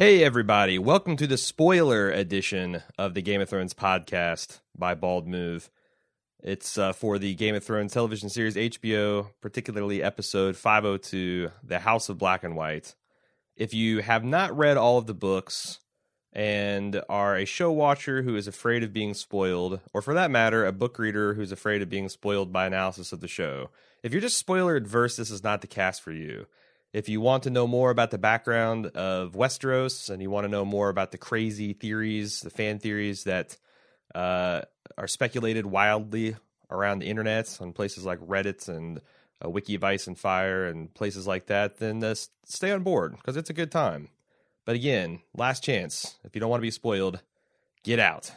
[0.00, 0.78] Hey, everybody.
[0.78, 5.68] Welcome to the spoiler edition of the Game of Thrones podcast by Bald Move.
[6.42, 12.08] It's uh, for the Game of Thrones television series HBO, particularly episode 502, The House
[12.08, 12.94] of Black and White.
[13.56, 15.80] If you have not read all of the books
[16.32, 20.64] and are a show watcher who is afraid of being spoiled, or for that matter,
[20.64, 23.68] a book reader who's afraid of being spoiled by analysis of the show,
[24.02, 26.46] if you're just spoiler adverse, this is not the cast for you.
[26.92, 30.48] If you want to know more about the background of Westeros and you want to
[30.48, 33.56] know more about the crazy theories, the fan theories that
[34.14, 34.62] uh,
[34.98, 36.36] are speculated wildly
[36.68, 39.00] around the internet on places like Reddit and
[39.44, 43.16] uh, Wiki of Ice and Fire and places like that, then uh, stay on board
[43.16, 44.08] because it's a good time.
[44.64, 46.18] But again, last chance.
[46.24, 47.20] If you don't want to be spoiled,
[47.82, 48.32] get out.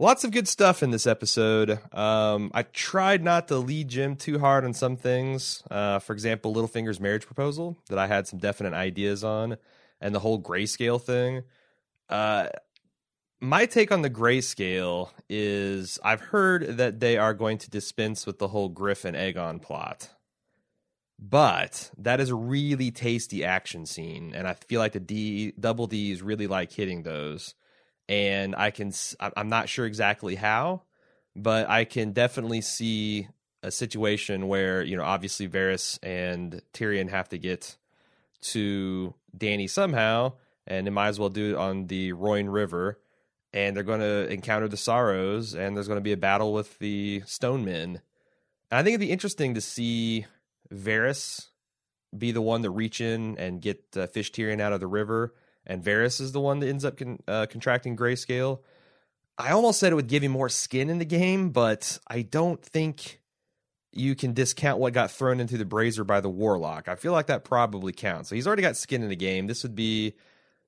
[0.00, 1.78] Lots of good stuff in this episode.
[1.92, 5.62] Um, I tried not to lead Jim too hard on some things.
[5.70, 9.56] Uh, for example, Littlefinger's marriage proposal that I had some definite ideas on,
[10.00, 11.44] and the whole grayscale thing.
[12.08, 12.48] Uh,
[13.40, 18.40] my take on the grayscale is I've heard that they are going to dispense with
[18.40, 20.10] the whole Griff and plot.
[21.20, 25.86] But that is a really tasty action scene, and I feel like the D double
[25.86, 27.54] D's really like hitting those
[28.08, 30.82] and I can I'm not sure exactly how,
[31.34, 33.28] but I can definitely see
[33.62, 37.76] a situation where you know obviously Varys and Tyrion have to get
[38.42, 40.34] to Dany somehow,
[40.66, 43.00] and they might as well do it on the Rhoyne River,
[43.52, 46.78] and they're going to encounter the Sorrows, and there's going to be a battle with
[46.78, 48.00] the Stone Men.
[48.70, 50.26] And I think it'd be interesting to see
[50.72, 51.46] Varys
[52.16, 55.34] be the one to reach in and get uh, Fish Tyrion out of the river
[55.66, 58.60] and Varys is the one that ends up con- uh, contracting grayscale.
[59.36, 62.62] I almost said it would give him more skin in the game, but I don't
[62.64, 63.20] think
[63.92, 66.88] you can discount what got thrown into the brazier by the warlock.
[66.88, 68.28] I feel like that probably counts.
[68.28, 69.46] So he's already got skin in the game.
[69.46, 70.14] This would be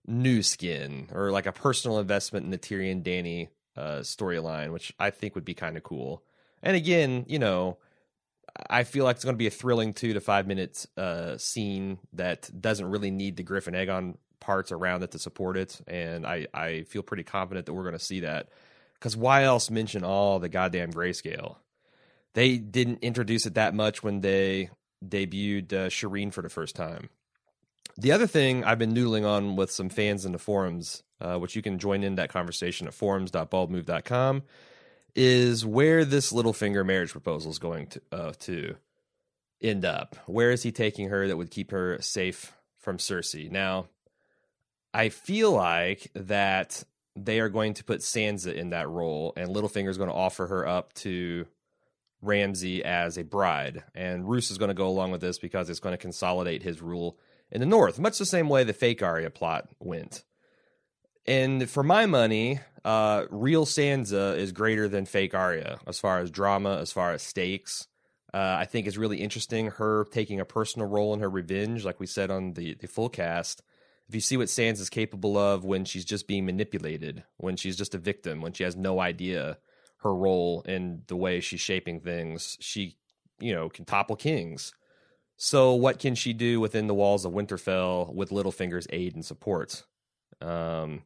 [0.07, 5.11] new skin or like a personal investment in the Tyrion Dany uh, storyline, which I
[5.11, 6.23] think would be kind of cool.
[6.63, 7.79] And again, you know,
[8.71, 11.99] I feel like it's going to be a thrilling two to five minutes uh, scene
[12.15, 16.47] that doesn't really need the Griffin Aegon parts around it to support it, and I
[16.55, 18.49] I feel pretty confident that we're going to see that.
[18.95, 21.57] Because why else mention all the goddamn grayscale?
[22.33, 24.71] They didn't introduce it that much when they
[25.05, 27.11] debuted uh, Shireen for the first time.
[27.99, 31.57] The other thing I've been noodling on with some fans in the forums, uh, which
[31.57, 34.43] you can join in that conversation at forums.baldmove.com,
[35.15, 38.77] is where this Littlefinger marriage proposal is going to uh, to
[39.61, 40.17] end up.
[40.27, 43.51] Where is he taking her that would keep her safe from Cersei?
[43.51, 43.89] Now,
[44.97, 46.83] I feel like that
[47.15, 50.47] they are going to put Sansa in that role, and Littlefinger is going to offer
[50.47, 51.47] her up to
[52.23, 55.81] Ramsay as a bride, and Roose is going to go along with this because it's
[55.81, 57.19] going to consolidate his rule
[57.51, 60.25] in the North, much the same way the fake Arya plot went.
[61.27, 66.31] And for my money, uh, real Sansa is greater than fake Arya as far as
[66.31, 67.87] drama, as far as stakes.
[68.33, 69.67] Uh, I think is really interesting.
[69.67, 73.09] Her taking a personal role in her revenge, like we said on the the full
[73.09, 73.63] cast,
[74.09, 77.77] if you see what Sansa is capable of when she's just being manipulated, when she's
[77.77, 79.59] just a victim, when she has no idea
[79.99, 82.97] her role in the way she's shaping things, she,
[83.41, 84.73] you know, can topple kings.
[85.37, 89.85] So what can she do within the walls of Winterfell with Littlefinger's aid and support?
[90.41, 91.03] Um,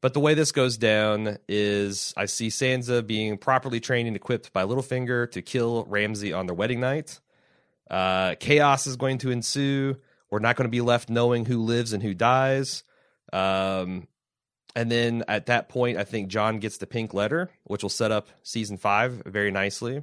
[0.00, 4.52] but the way this goes down is I see Sansa being properly trained and equipped
[4.52, 7.20] by Littlefinger to kill Ramsay on their wedding night.
[7.90, 9.96] Uh, chaos is going to ensue.
[10.30, 12.84] We're not going to be left knowing who lives and who dies.
[13.32, 14.06] Um,
[14.76, 18.12] and then at that point, I think Jon gets the pink letter, which will set
[18.12, 20.02] up season five very nicely,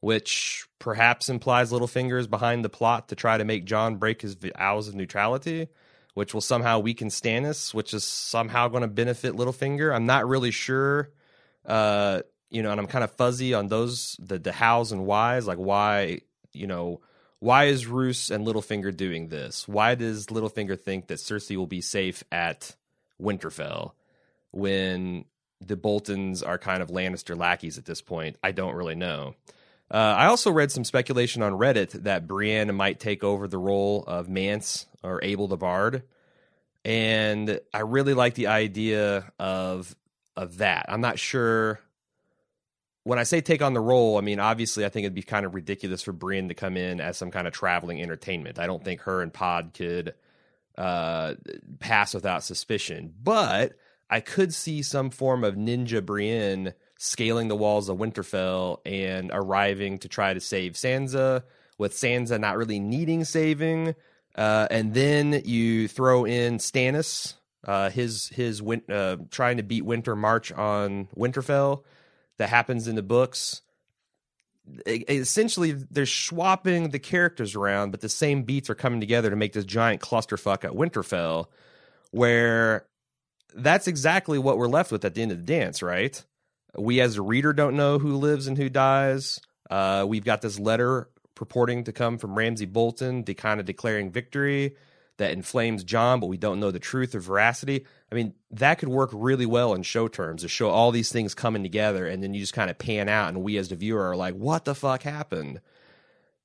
[0.00, 4.34] which perhaps implies Littlefinger is behind the plot to try to make Jon break his
[4.34, 5.68] vows of neutrality,
[6.14, 9.94] which will somehow weaken Stannis, which is somehow going to benefit Littlefinger.
[9.94, 11.10] I'm not really sure.
[11.64, 12.20] Uh,
[12.50, 15.58] you know, and I'm kind of fuzzy on those the the hows and whys, like
[15.58, 16.20] why
[16.52, 17.00] you know
[17.40, 19.68] why is Roose and Littlefinger doing this?
[19.68, 22.74] Why does Littlefinger think that Cersei will be safe at
[23.20, 23.92] Winterfell
[24.52, 25.24] when
[25.60, 28.36] the Boltons are kind of Lannister lackeys at this point?
[28.42, 29.34] I don't really know.
[29.90, 34.02] Uh, I also read some speculation on Reddit that Brienne might take over the role
[34.06, 36.02] of Mance or Abel the Bard,
[36.84, 39.94] and I really like the idea of
[40.36, 40.86] of that.
[40.88, 41.80] I'm not sure
[43.06, 45.46] when I say take on the role, I mean obviously I think it'd be kind
[45.46, 48.58] of ridiculous for Brienne to come in as some kind of traveling entertainment.
[48.58, 50.14] I don't think her and Pod could
[50.76, 51.34] uh,
[51.78, 53.74] pass without suspicion, but
[54.10, 59.98] I could see some form of ninja Brienne scaling the walls of Winterfell and arriving
[59.98, 61.44] to try to save Sansa,
[61.78, 63.94] with Sansa not really needing saving.
[64.34, 69.84] Uh, and then you throw in Stannis, uh, his his win- uh, trying to beat
[69.84, 71.84] Winter March on Winterfell.
[72.38, 73.62] That happens in the books.
[74.86, 79.52] essentially, they're swapping the characters around, but the same beats are coming together to make
[79.52, 81.46] this giant clusterfuck at Winterfell,
[82.10, 82.86] where
[83.54, 86.22] that's exactly what we're left with at the end of the dance, right?
[86.76, 89.40] We as a reader don't know who lives and who dies.
[89.70, 94.10] Uh, we've got this letter purporting to come from Ramsay Bolton, de- kind of declaring
[94.10, 94.76] victory
[95.18, 97.86] that inflames Jon, but we don't know the truth or veracity.
[98.10, 101.34] I mean, that could work really well in show terms to show all these things
[101.34, 104.10] coming together, and then you just kind of pan out, and we as the viewer
[104.10, 105.60] are like, what the fuck happened?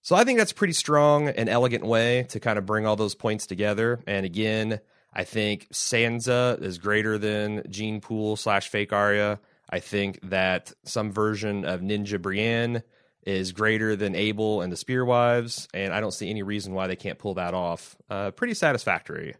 [0.01, 2.95] So I think that's a pretty strong and elegant way to kind of bring all
[2.95, 4.01] those points together.
[4.07, 4.79] And again,
[5.13, 9.39] I think Sansa is greater than Jeyne Poole slash fake Arya.
[9.69, 12.81] I think that some version of Ninja Brienne
[13.23, 16.95] is greater than Abel and the Spearwives, and I don't see any reason why they
[16.95, 17.95] can't pull that off.
[18.09, 19.35] Uh, pretty satisfactory.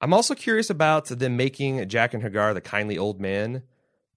[0.00, 3.62] I'm also curious about them making Jaqen H'ghar the kindly old man.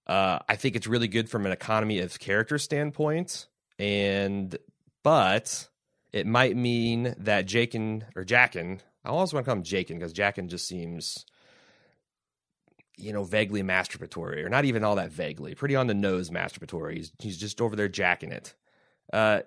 [0.06, 3.46] Uh, I think it's really good from an economy of character standpoint,
[3.78, 4.56] and
[5.02, 5.68] but
[6.12, 10.12] it might mean that Jaqen or Jaqen, I always want to call him Jaqen because
[10.12, 11.24] Jaqen just seems
[13.00, 16.96] you know, vaguely masturbatory, or not even all that vaguely, pretty on the nose masturbatory.
[16.96, 18.54] He's he's just over there jacking it.
[19.12, 19.40] Uh,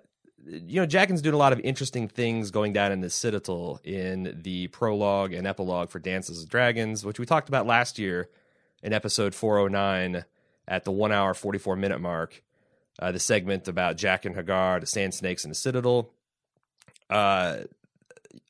[0.46, 4.40] you know, Jaqen's doing a lot of interesting things going down in the Citadel in
[4.42, 8.28] the prologue and epilogue for Dances of Dragons, which we talked about last year
[8.82, 10.24] in episode 409
[10.68, 12.42] at the one hour 44 minute mark.
[12.98, 16.10] Uh, the segment about Jaqen H'ghar, the Sand Snakes, and the Citadel.
[17.10, 17.58] Uh,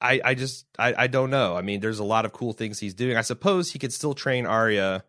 [0.00, 1.56] I, I just I, I don't know.
[1.56, 3.16] I mean, there's a lot of cool things he's doing.
[3.16, 5.04] I suppose he could still train Arya,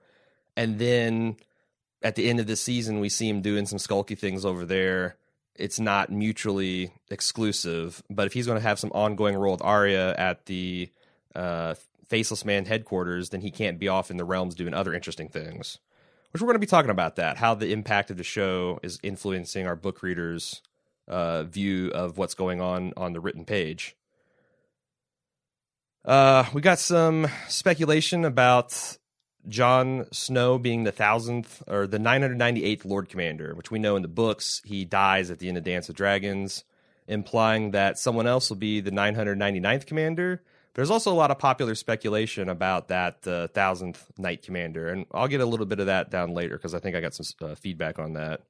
[0.55, 1.37] and then
[2.01, 5.17] at the end of the season, we see him doing some skulky things over there.
[5.55, 10.13] It's not mutually exclusive, but if he's going to have some ongoing role with Arya
[10.17, 10.89] at the
[11.33, 11.75] uh,
[12.07, 15.79] Faceless Man headquarters, then he can't be off in the realms doing other interesting things.
[16.31, 18.99] Which we're going to be talking about that, how the impact of the show is
[19.01, 20.61] influencing our book readers'
[21.07, 23.95] uh, view of what's going on on the written page.
[26.05, 28.97] Uh, we got some speculation about
[29.47, 34.07] Jon Snow being the thousandth or the 998th Lord Commander, which we know in the
[34.07, 36.63] books he dies at the end of Dance of Dragons,
[37.07, 40.43] implying that someone else will be the 999th Commander.
[40.75, 45.27] There's also a lot of popular speculation about that uh, thousandth Knight Commander, and I'll
[45.27, 47.55] get a little bit of that down later because I think I got some uh,
[47.55, 48.41] feedback on that.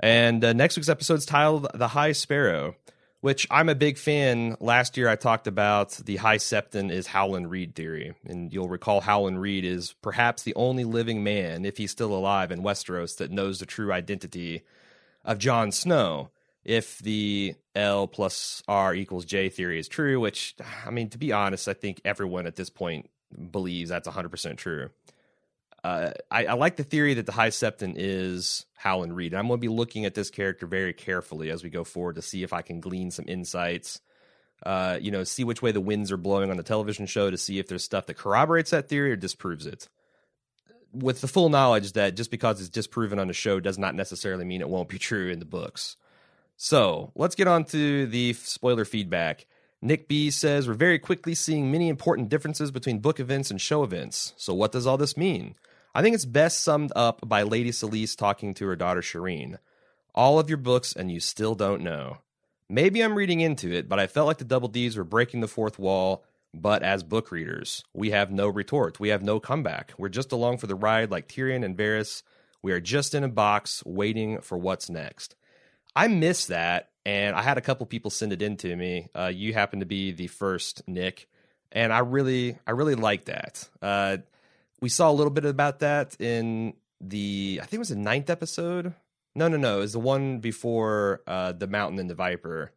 [0.00, 2.76] And uh, next week's episode is titled "The High Sparrow."
[3.20, 4.56] Which I'm a big fan.
[4.60, 8.14] Last year I talked about the High Septon is Howland Reed theory.
[8.24, 12.52] And you'll recall Howland Reed is perhaps the only living man, if he's still alive
[12.52, 14.62] in Westeros, that knows the true identity
[15.24, 16.30] of Jon Snow.
[16.64, 20.54] If the L plus R equals J theory is true, which,
[20.84, 23.08] I mean, to be honest, I think everyone at this point
[23.50, 24.90] believes that's 100% true.
[25.88, 29.32] Uh, I, I, like the theory that the High Septon is Howland Reed.
[29.32, 32.16] And I'm going to be looking at this character very carefully as we go forward
[32.16, 34.02] to see if I can glean some insights.
[34.66, 37.38] Uh, you know, see which way the winds are blowing on the television show to
[37.38, 39.88] see if there's stuff that corroborates that theory or disproves it.
[40.92, 44.44] With the full knowledge that just because it's disproven on the show does not necessarily
[44.44, 45.96] mean it won't be true in the books.
[46.58, 49.46] So let's get on to the spoiler feedback.
[49.80, 53.82] Nick B says, We're very quickly seeing many important differences between book events and show
[53.82, 54.34] events.
[54.36, 55.54] So, what does all this mean?
[55.98, 59.58] I think it's best summed up by Lady Selyse talking to her daughter Shireen.
[60.14, 62.18] All of your books, and you still don't know.
[62.68, 65.48] Maybe I'm reading into it, but I felt like the Double Ds were breaking the
[65.48, 66.24] fourth wall.
[66.54, 69.00] But as book readers, we have no retort.
[69.00, 69.92] We have no comeback.
[69.98, 72.22] We're just along for the ride like Tyrion and Varys.
[72.62, 75.34] We are just in a box waiting for what's next.
[75.96, 79.08] I miss that, and I had a couple people send it in to me.
[79.16, 81.28] Uh, you happen to be the first, Nick,
[81.72, 83.68] and I really, I really like that.
[83.82, 84.18] Uh,
[84.80, 88.30] we saw a little bit about that in the I think it was the ninth
[88.30, 88.94] episode.
[89.34, 89.78] No, no, no.
[89.78, 92.72] It was the one before uh, the Mountain and the Viper.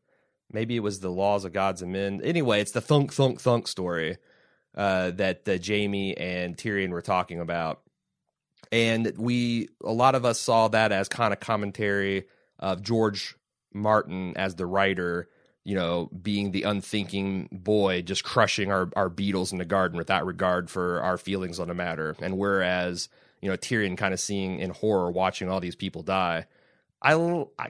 [0.51, 2.21] Maybe it was the Laws of Gods and Men.
[2.23, 4.17] Anyway, it's the thunk thunk thunk story
[4.75, 7.81] uh, that uh, Jaime and Tyrion were talking about,
[8.71, 12.25] and we a lot of us saw that as kind of commentary
[12.59, 13.35] of George
[13.73, 15.29] Martin as the writer
[15.63, 20.25] you know, being the unthinking boy, just crushing our, our beetles in the garden without
[20.25, 22.15] regard for our feelings on the matter.
[22.21, 23.09] And whereas,
[23.41, 26.47] you know, Tyrion kind of seeing in horror, watching all these people die.
[27.03, 27.13] I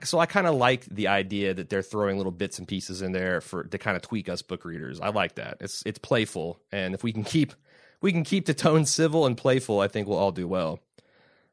[0.03, 3.13] so I kind of like the idea that they're throwing little bits and pieces in
[3.13, 5.00] there for to kind of tweak us book readers.
[5.00, 5.57] I like that.
[5.62, 7.53] It's it's playful, and if we can keep
[8.01, 10.79] we can keep the tone civil and playful, I think we'll all do well.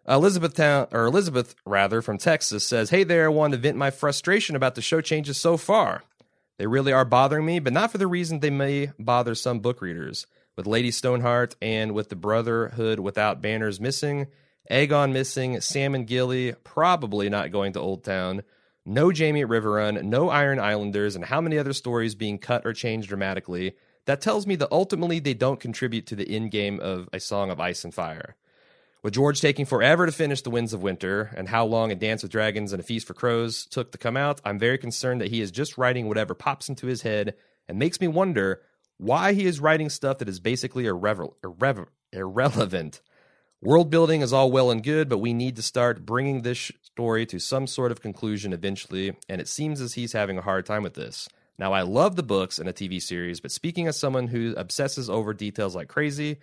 [0.08, 3.92] Elizabeth Town or Elizabeth rather from Texas says, "Hey there, I wanted to vent my
[3.92, 6.02] frustration about the show changes so far.
[6.58, 9.80] They really are bothering me, but not for the reason they may bother some book
[9.80, 10.26] readers.
[10.56, 14.26] With Lady Stoneheart and with the Brotherhood without banners missing,
[14.68, 18.42] Aegon missing, Sam and Gilly probably not going to Oldtown,
[18.84, 22.72] no Jaime at Riverrun, no Iron Islanders, and how many other stories being cut or
[22.72, 27.08] changed dramatically, that tells me that ultimately they don't contribute to the end game of
[27.12, 28.34] A Song of Ice and Fire.
[29.00, 32.22] With George taking forever to finish The Winds of Winter and how long A Dance
[32.22, 35.30] with Dragons and A Feast for Crows took to come out, I'm very concerned that
[35.30, 37.34] he is just writing whatever pops into his head
[37.68, 38.60] and makes me wonder
[38.96, 43.00] why he is writing stuff that is basically irrever- irrever- irrelevant.
[43.62, 47.24] World building is all well and good, but we need to start bringing this story
[47.26, 50.82] to some sort of conclusion eventually, and it seems as he's having a hard time
[50.82, 51.28] with this.
[51.56, 55.08] Now, I love the books and a TV series, but speaking as someone who obsesses
[55.08, 56.38] over details like crazy,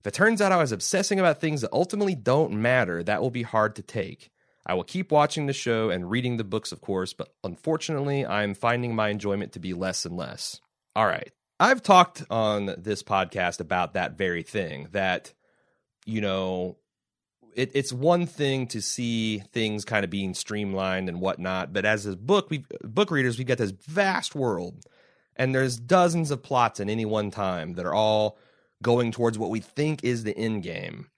[0.00, 3.30] if it turns out I was obsessing about things that ultimately don't matter, that will
[3.30, 4.30] be hard to take.
[4.66, 8.54] I will keep watching the show and reading the books, of course, but unfortunately, I'm
[8.54, 10.60] finding my enjoyment to be less and less.
[10.96, 11.30] All right.
[11.58, 15.34] I've talked on this podcast about that very thing that,
[16.06, 16.78] you know,
[17.54, 22.06] it, it's one thing to see things kind of being streamlined and whatnot, but as
[22.06, 24.86] a book, we book readers, we've got this vast world,
[25.36, 28.38] and there's dozens of plots at any one time that are all
[28.82, 31.08] going towards what we think is the end game.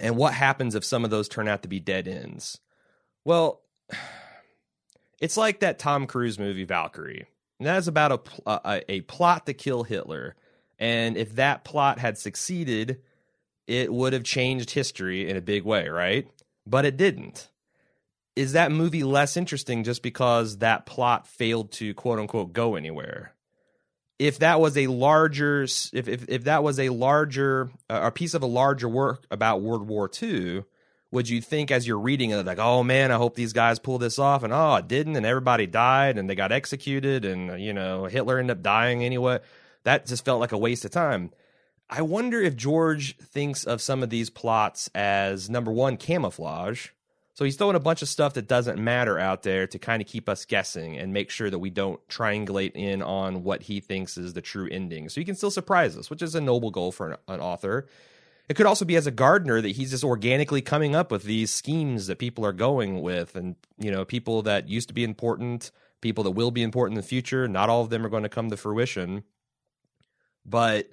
[0.00, 2.60] And what happens if some of those turn out to be dead ends?
[3.24, 3.62] Well,
[5.20, 7.26] it's like that Tom Cruise movie Valkyrie.
[7.58, 10.36] And that is about a, a, a plot to kill Hitler.
[10.78, 13.00] And if that plot had succeeded,
[13.66, 16.28] it would have changed history in a big way, right?
[16.66, 17.48] But it didn't.
[18.34, 23.32] Is that movie less interesting just because that plot failed to quote unquote go anywhere?
[24.18, 28.34] If that was a larger if if, if that was a larger uh, a piece
[28.34, 30.64] of a larger work about World War II,
[31.10, 33.98] would you think as you're reading it like, oh man, I hope these guys pull
[33.98, 37.72] this off, and oh, it didn't, and everybody died, and they got executed, and you
[37.72, 39.40] know Hitler ended up dying anyway.
[39.84, 41.30] That just felt like a waste of time.
[41.88, 46.88] I wonder if George thinks of some of these plots as number one camouflage,
[47.36, 50.08] so he's throwing a bunch of stuff that doesn't matter out there to kind of
[50.08, 54.16] keep us guessing and make sure that we don't triangulate in on what he thinks
[54.16, 55.10] is the true ending.
[55.10, 57.88] So he can still surprise us, which is a noble goal for an, an author.
[58.48, 61.52] It could also be as a gardener that he's just organically coming up with these
[61.52, 65.70] schemes that people are going with, and you know, people that used to be important,
[66.00, 67.46] people that will be important in the future.
[67.46, 69.24] Not all of them are going to come to fruition,
[70.46, 70.88] but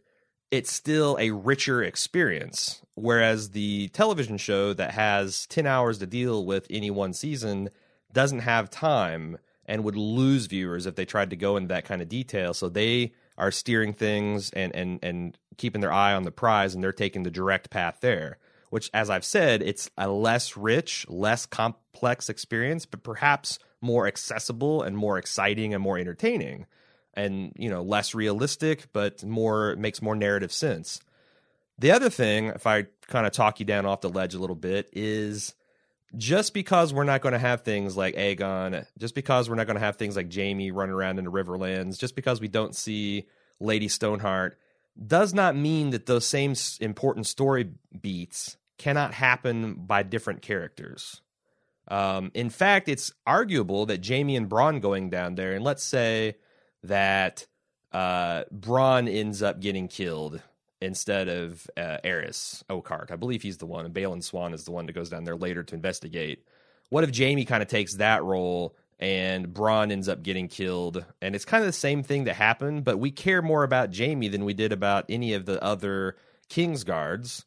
[0.53, 2.83] it's still a richer experience.
[2.93, 7.71] Whereas the television show that has 10 hours to deal with any one season
[8.11, 12.03] doesn't have time and would lose viewers if they tried to go into that kind
[12.03, 12.53] of detail.
[12.53, 16.83] So they are steering things and, and, and keeping their eye on the prize and
[16.83, 18.37] they're taking the direct path there.
[18.69, 24.83] Which, as I've said, it's a less rich, less complex experience, but perhaps more accessible
[24.83, 26.67] and more exciting and more entertaining
[27.15, 30.99] and you know less realistic but more makes more narrative sense.
[31.79, 34.55] The other thing if i kind of talk you down off the ledge a little
[34.55, 35.53] bit is
[36.15, 39.75] just because we're not going to have things like aegon just because we're not going
[39.75, 43.27] to have things like jaime running around in the riverlands just because we don't see
[43.59, 44.57] lady stoneheart
[45.07, 51.21] does not mean that those same important story beats cannot happen by different characters.
[51.87, 56.35] Um, in fact it's arguable that jaime and bronn going down there and let's say
[56.83, 57.45] that
[57.91, 60.41] uh, Bronn ends up getting killed
[60.81, 63.11] instead of uh, Arys Oakheart.
[63.11, 65.35] I believe he's the one, and Balon Swann is the one that goes down there
[65.35, 66.43] later to investigate.
[66.89, 71.05] What if Jaime kind of takes that role and Bronn ends up getting killed?
[71.21, 74.27] And it's kind of the same thing that happened, but we care more about Jaime
[74.27, 76.17] than we did about any of the other
[76.49, 77.45] King's Guards.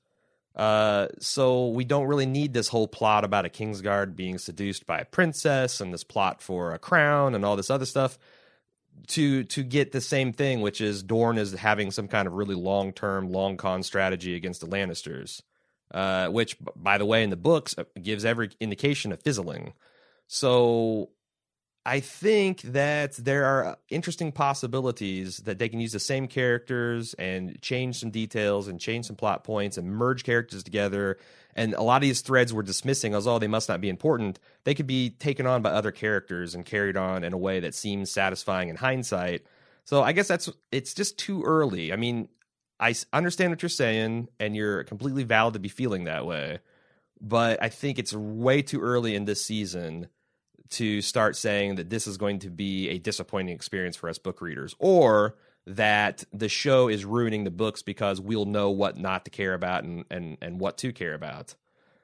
[0.55, 5.01] Uh, so we don't really need this whole plot about a Kingsguard being seduced by
[5.01, 8.19] a princess and this plot for a crown and all this other stuff
[9.09, 12.55] to to get the same thing, which is Dorne is having some kind of really
[12.55, 15.43] long term, long con strategy against the Lannisters,
[15.93, 19.73] uh, which, by the way, in the books uh, gives every indication of fizzling.
[20.27, 21.11] So
[21.87, 27.63] I think that there are interesting possibilities that they can use the same characters and
[27.63, 31.19] change some details and change some plot points and merge characters together.
[31.57, 34.39] And a lot of these threads we're dismissing as, oh, they must not be important.
[34.65, 37.75] They could be taken on by other characters and carried on in a way that
[37.75, 39.47] seems satisfying in hindsight.
[39.87, 41.95] So I guess that's it's just too early.
[41.95, 42.29] I mean,
[42.79, 46.59] I understand what you're saying, and you're completely valid to be feeling that way.
[47.23, 50.09] But I think it's way too early in this season
[50.69, 54.43] to start saying that this is going to be a disappointing experience for us book
[54.43, 55.37] readers or
[55.67, 59.85] that the show is ruining the books because we'll know what not to care about
[59.85, 61.55] and, and, and what to care about.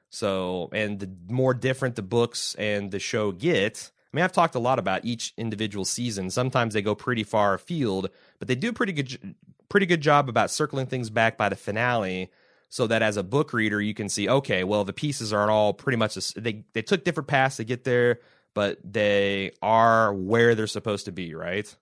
[0.09, 4.55] So, and the more different the books and the show get, I mean, I've talked
[4.55, 6.29] a lot about each individual season.
[6.29, 9.35] Sometimes they go pretty far afield, but they do a pretty good
[9.69, 12.29] pretty good job about circling things back by the finale
[12.69, 15.73] so that as a book reader you can see okay well the pieces aren't all
[15.73, 18.19] pretty much they they took different paths to get there
[18.53, 21.75] but they are where they're supposed to be right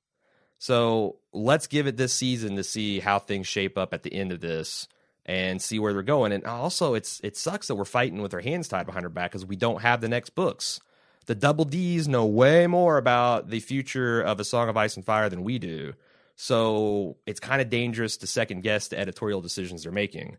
[0.61, 4.31] so let's give it this season to see how things shape up at the end
[4.31, 4.87] of this
[5.25, 6.31] and see where they're going.
[6.31, 9.31] And also it's it sucks that we're fighting with our hands tied behind our back
[9.31, 10.79] because we don't have the next books.
[11.25, 15.03] The double d's know way more about the future of a song of ice and
[15.03, 15.93] fire than we do.
[16.35, 20.37] So it's kind of dangerous to second guess the editorial decisions they're making.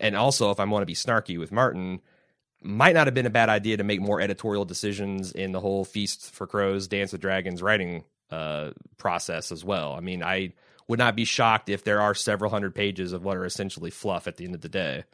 [0.00, 2.02] And also, if I want to be snarky with Martin,
[2.60, 5.86] might not have been a bad idea to make more editorial decisions in the whole
[5.86, 9.92] Feast for Crows, Dance with Dragons writing uh, process as well.
[9.92, 10.54] I mean, I
[10.88, 14.26] would not be shocked if there are several hundred pages of what are essentially fluff
[14.26, 15.04] at the end of the day.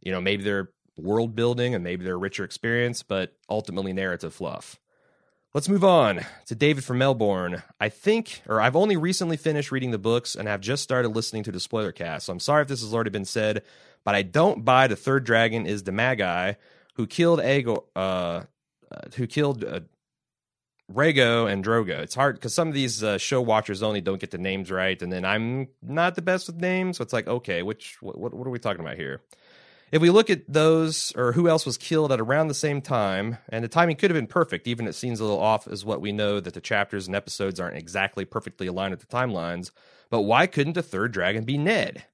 [0.00, 4.80] You know, maybe they're world building and maybe they're richer experience, but ultimately narrative fluff.
[5.54, 7.62] Let's move on to David from Melbourne.
[7.80, 11.44] I think, or I've only recently finished reading the books and have just started listening
[11.44, 12.26] to the spoiler cast.
[12.26, 13.62] So I'm sorry if this has already been said,
[14.04, 16.54] but I don't buy the third dragon is the Magi
[16.94, 18.42] who killed Ego, uh,
[18.90, 19.80] uh, who killed uh,
[20.92, 21.98] Rhaego and Drogo.
[21.98, 25.00] It's hard because some of these uh, show watchers only don't get the names right,
[25.00, 28.46] and then I'm not the best with names, so it's like, okay, which what, what
[28.46, 29.20] are we talking about here?
[29.92, 33.38] If we look at those or who else was killed at around the same time,
[33.48, 36.00] and the timing could have been perfect, even it seems a little off is what
[36.00, 39.70] we know that the chapters and episodes aren't exactly perfectly aligned with the timelines.
[40.10, 42.04] But why couldn't the third dragon be Ned?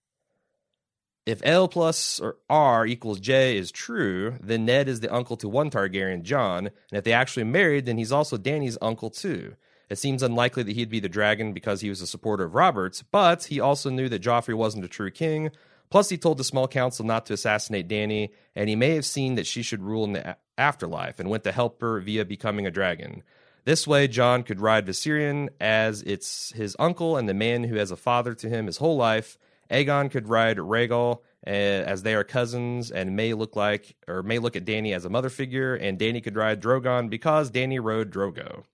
[1.24, 5.48] If L plus or R equals J is true, then Ned is the uncle to
[5.48, 9.54] one Targaryen, Jon, and if they actually married, then he's also Dany's uncle too.
[9.88, 13.02] It seems unlikely that he'd be the dragon because he was a supporter of Robert's,
[13.02, 15.50] but he also knew that Joffrey wasn't a true king,
[15.92, 19.34] Plus, he told the small council not to assassinate Danny, and he may have seen
[19.34, 22.70] that she should rule in the afterlife and went to help her via becoming a
[22.70, 23.22] dragon.
[23.66, 27.90] This way, Jon could ride Viserion as it's his uncle and the man who has
[27.90, 29.36] a father to him his whole life.
[29.72, 34.38] Aegon could ride Rhaegal eh, as they are cousins and may look like or may
[34.38, 38.12] look at Dany as a mother figure, and Dany could ride Drogon because Dany rode
[38.12, 38.64] Drogo.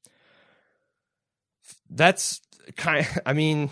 [1.88, 2.40] That's
[2.76, 3.06] kind.
[3.06, 3.70] Of, I mean,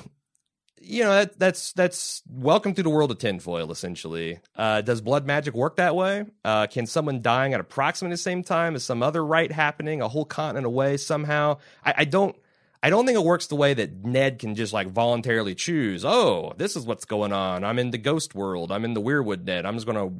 [0.80, 3.70] you know that, that's that's welcome to the world of tinfoil.
[3.72, 6.24] Essentially, uh, does blood magic work that way?
[6.44, 10.08] Uh, can someone dying at approximately the same time as some other rite happening a
[10.08, 11.58] whole continent away somehow?
[11.84, 12.36] I, I don't.
[12.82, 16.04] I don't think it works the way that Ned can just like voluntarily choose.
[16.04, 17.64] Oh, this is what's going on.
[17.64, 18.70] I'm in the ghost world.
[18.70, 19.66] I'm in the Weirwood Ned.
[19.66, 20.10] I'm just gonna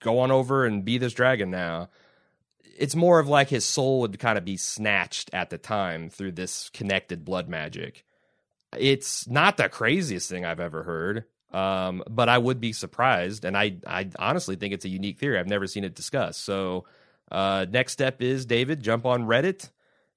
[0.00, 1.90] go on over and be this dragon now.
[2.78, 6.32] It's more of like his soul would kind of be snatched at the time through
[6.32, 8.04] this connected blood magic
[8.76, 11.24] it's not the craziest thing I've ever heard.
[11.52, 15.38] Um, but I would be surprised, and I I honestly think it's a unique theory.
[15.38, 16.44] I've never seen it discussed.
[16.44, 16.84] So,
[17.32, 19.70] uh, next step is David, jump on Reddit,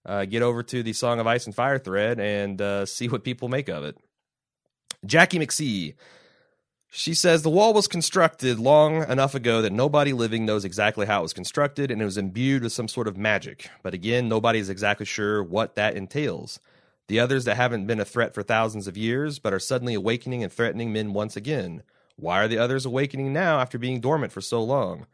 [0.06, 3.24] uh, get over to the Song of Ice and Fire thread, and uh, see what
[3.24, 3.98] people make of it.
[5.06, 5.96] Jackie McSee.
[6.94, 11.20] She says the wall was constructed long enough ago that nobody living knows exactly how
[11.20, 13.70] it was constructed, and it was imbued with some sort of magic.
[13.82, 16.60] But again, nobody is exactly sure what that entails
[17.12, 20.44] the others that haven't been a threat for thousands of years, but are suddenly awakening
[20.44, 21.84] and threatening men once again.
[22.16, 25.08] Why are the others awakening now after being dormant for so long?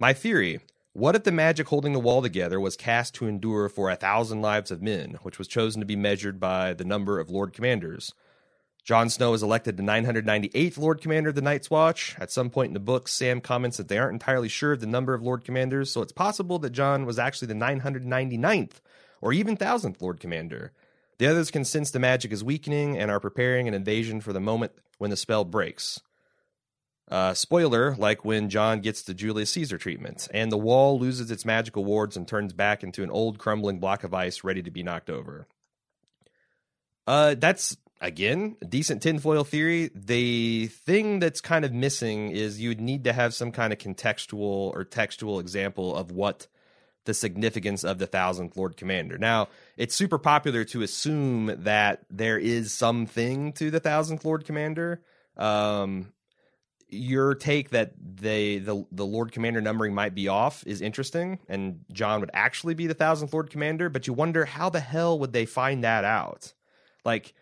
[0.00, 0.58] My theory
[0.94, 4.40] what if the magic holding the wall together was cast to endure for a thousand
[4.42, 8.14] lives of men, which was chosen to be measured by the number of Lord Commanders?
[8.84, 12.14] Jon Snow is elected the 998th Lord Commander of the Night's Watch.
[12.20, 14.86] At some point in the book, Sam comments that they aren't entirely sure of the
[14.86, 18.80] number of Lord Commanders, so it's possible that Jon was actually the 999th
[19.20, 20.70] or even 1000th Lord Commander.
[21.18, 24.38] The others can sense the magic is weakening and are preparing an invasion for the
[24.38, 26.00] moment when the spell breaks.
[27.08, 31.44] Uh, spoiler, like when Jon gets the Julius Caesar treatment, and the wall loses its
[31.44, 34.82] magical wards and turns back into an old crumbling block of ice ready to be
[34.82, 35.46] knocked over.
[37.06, 39.90] Uh, that's again a decent tinfoil theory.
[39.94, 43.78] The thing that's kind of missing is you would need to have some kind of
[43.78, 46.46] contextual or textual example of what
[47.04, 49.18] the significance of the thousandth Lord Commander.
[49.18, 55.02] Now, it's super popular to assume that there is something to the thousandth Lord Commander.
[55.36, 56.12] Um,
[56.94, 61.84] your take that they the the Lord Commander numbering might be off is interesting, and
[61.92, 63.88] Jon would actually be the thousandth Lord Commander.
[63.88, 66.52] But you wonder how the hell would they find that out?
[67.04, 67.34] Like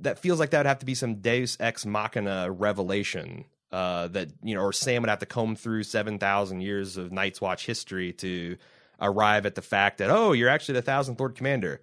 [0.00, 4.28] that feels like that would have to be some Deus ex machina revelation uh, that
[4.42, 7.66] you know, or Sam would have to comb through seven thousand years of Night's Watch
[7.66, 8.56] history to
[9.00, 11.80] arrive at the fact that oh, you're actually the thousandth Lord Commander.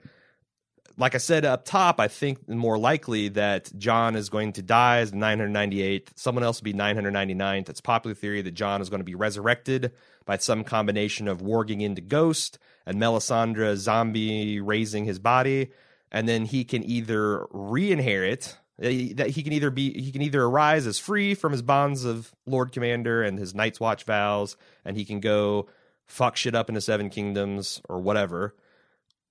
[0.99, 4.97] Like I said up top, I think more likely that Jon is going to die
[4.97, 6.07] as 998th.
[6.15, 7.69] Someone else will be 999th.
[7.69, 9.91] It's popular theory that Jon is going to be resurrected
[10.25, 15.71] by some combination of warging into Ghost, and Melisandre zombie raising his body,
[16.11, 20.85] and then he can either re-inherit that he can either be he can either arise
[20.85, 24.55] as free from his bonds of Lord Commander and his Night's Watch vows,
[24.85, 25.67] and he can go
[26.05, 28.55] fuck shit up in the Seven Kingdoms or whatever,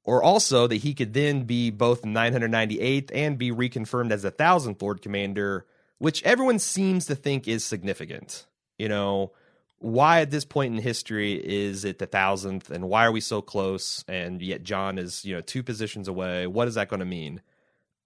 [0.06, 4.80] or also that he could then be both 998th and be reconfirmed as a thousandth
[4.80, 5.66] Lord Commander,
[5.98, 8.46] which everyone seems to think is significant.
[8.78, 9.32] You know,
[9.78, 13.42] why at this point in history is it the thousandth and why are we so
[13.42, 16.46] close and yet Jon is, you know, two positions away?
[16.46, 17.42] What is that going to mean?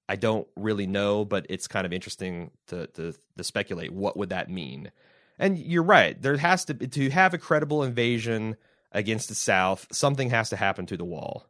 [0.08, 4.30] I don't really know, but it's kind of interesting to, to, to speculate what would
[4.30, 4.90] that mean.
[5.38, 8.56] And you're right, there has to to have a credible invasion
[8.92, 11.46] against the South, something has to happen to the wall.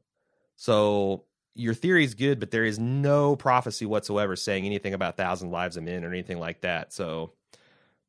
[0.61, 5.51] So your theory is good, but there is no prophecy whatsoever saying anything about thousand
[5.51, 6.93] lives of men or anything like that.
[6.93, 7.33] So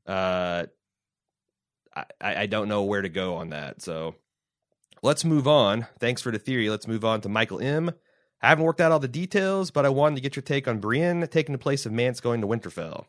[0.05, 0.65] uh
[1.95, 3.81] I, I don't know where to go on that.
[3.81, 4.15] So
[5.01, 5.87] let's move on.
[6.01, 6.69] Thanks for the theory.
[6.69, 7.93] Let's move on to Michael M.
[8.41, 10.79] I haven't worked out all the details, but I wanted to get your take on
[10.79, 13.05] Brienne taking the place of Mance going to Winterfell.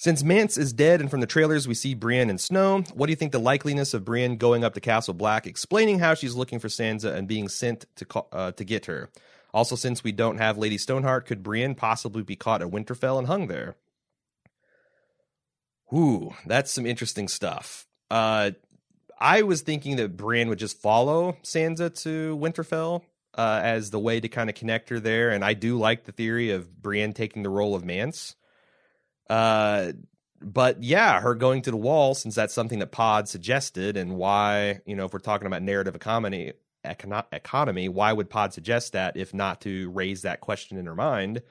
[0.00, 3.12] Since Mance is dead, and from the trailers we see Brienne and Snow, what do
[3.12, 6.58] you think the likeliness of Brienne going up to Castle Black, explaining how she's looking
[6.58, 9.10] for Sansa and being sent to uh, to get her?
[9.52, 13.26] Also, since we don't have Lady Stoneheart, could Brienne possibly be caught at Winterfell and
[13.26, 13.76] hung there?
[15.92, 17.86] Ooh, that's some interesting stuff.
[18.10, 18.52] Uh,
[19.18, 23.02] I was thinking that Brienne would just follow Sansa to Winterfell
[23.36, 26.12] uh, as the way to kind of connect her there, and I do like the
[26.12, 28.34] theory of Brienne taking the role of Mance.
[29.30, 29.92] Uh,
[30.42, 34.80] but yeah, her going to the wall, since that's something that Pod suggested, and why
[34.84, 36.52] you know if we're talking about narrative economy,
[36.84, 40.96] econo- economy, why would Pod suggest that if not to raise that question in her
[40.96, 41.42] mind?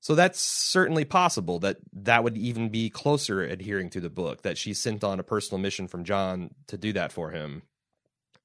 [0.00, 4.58] So that's certainly possible that that would even be closer adhering to the book that
[4.58, 7.62] she sent on a personal mission from Jon to do that for him.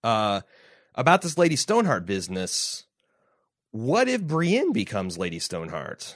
[0.03, 0.41] Uh,
[0.95, 2.85] about this Lady Stoneheart business,
[3.71, 6.15] what if Brienne becomes Lady Stoneheart?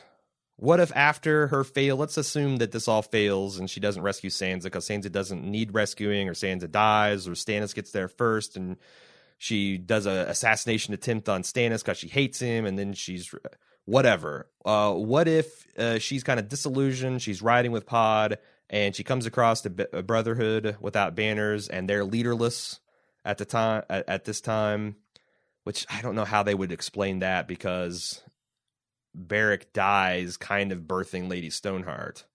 [0.57, 4.29] What if after her fail, let's assume that this all fails and she doesn't rescue
[4.31, 8.77] Sansa because Sansa doesn't need rescuing or Sansa dies or Stannis gets there first and
[9.37, 13.33] she does a assassination attempt on Stannis because she hates him and then she's
[13.87, 14.47] whatever.
[14.65, 17.21] Uh, what if uh, she's kind of disillusioned?
[17.21, 18.37] She's riding with Pod,
[18.69, 22.79] and she comes across the a Brotherhood without banners, and they're leaderless
[23.25, 23.83] at the time.
[23.89, 24.97] At, at, this time,
[25.63, 28.21] which I don't know how they would explain that because
[29.17, 32.25] Beric dies, kind of birthing Lady Stoneheart.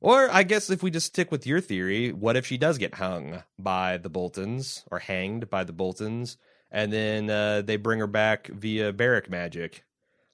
[0.00, 2.96] Or I guess if we just stick with your theory, what if she does get
[2.96, 6.36] hung by the Boltons or hanged by the Boltons,
[6.70, 9.84] and then uh, they bring her back via Beric magic?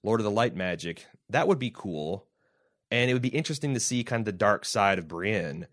[0.03, 1.07] Lord of the Light magic.
[1.29, 2.27] That would be cool.
[2.91, 5.67] And it would be interesting to see kind of the dark side of Brienne.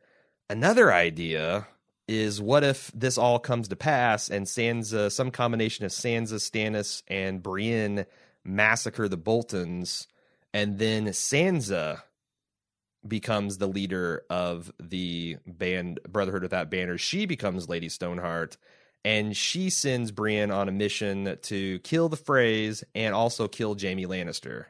[0.50, 1.67] Another idea
[2.08, 7.04] is what if this all comes to pass and Sansa, some combination of Sansa, Stannis,
[7.08, 8.06] and Brienne
[8.48, 10.08] massacre the Boltons,
[10.54, 12.02] and then Sansa
[13.08, 17.02] becomes the leader of the band Brotherhood Without Banners.
[17.02, 18.58] She becomes Lady Stoneheart,
[19.06, 24.06] and she sends Brienne on a mission to kill the Freys and also kill Jaime
[24.06, 24.66] Lannister.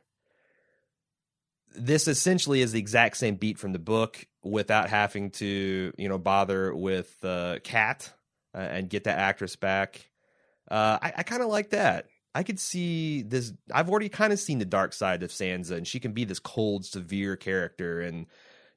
[1.75, 6.17] This essentially is the exact same beat from the book without having to, you know,
[6.17, 8.11] bother with uh, Cat
[8.55, 10.09] uh, and get that actress back.
[10.69, 12.07] Uh, I, I kind of like that.
[12.37, 13.51] I could see this.
[13.73, 16.37] I've already kind of seen the dark side of Sansa, and she can be this
[16.37, 18.27] cold, severe character, and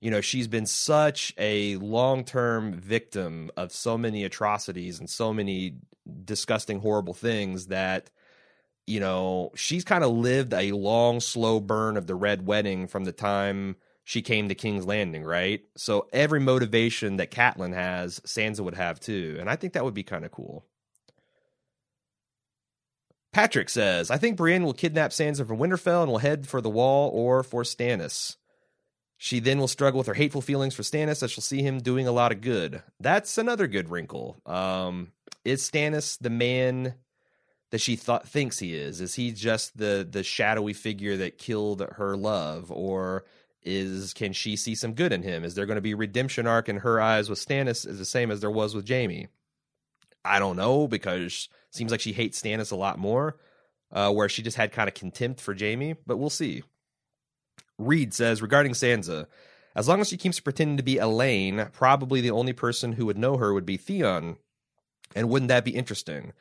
[0.01, 5.75] you know she's been such a long-term victim of so many atrocities and so many
[6.25, 8.09] disgusting horrible things that
[8.87, 13.05] you know she's kind of lived a long slow burn of the red wedding from
[13.05, 15.61] the time she came to King's Landing, right?
[15.77, 19.92] So every motivation that Catelyn has, Sansa would have too, and I think that would
[19.92, 20.64] be kind of cool.
[23.33, 26.71] Patrick says, I think Brienne will kidnap Sansa from Winterfell and will head for the
[26.71, 28.37] Wall or for Stannis.
[29.16, 32.09] She then will struggle with her hateful feelings for Stannis as she'll see him doing
[32.09, 32.83] a lot of good.
[32.99, 34.40] That's another good wrinkle.
[34.47, 35.12] Um,
[35.45, 36.95] is Stannis the man
[37.71, 39.01] that she thinks he is?
[39.01, 43.25] Is he just the the shadowy figure that killed her love, or
[43.62, 45.45] is can she see some good in him?
[45.45, 48.31] Is there going to be redemption arc in her eyes with Stannis is the same
[48.31, 49.29] as there was with Jaime?
[50.24, 53.37] I don't know because seems like she hates Stannis a lot more,
[53.92, 55.94] uh, where she just had kind of contempt for Jaime.
[56.06, 56.62] But we'll see.
[57.78, 59.26] Reed says regarding Sansa,
[59.74, 63.18] as long as she keeps pretending to be Alayne, probably the only person who would
[63.18, 64.37] know her would be Theon.
[65.14, 66.33] And wouldn't that be interesting?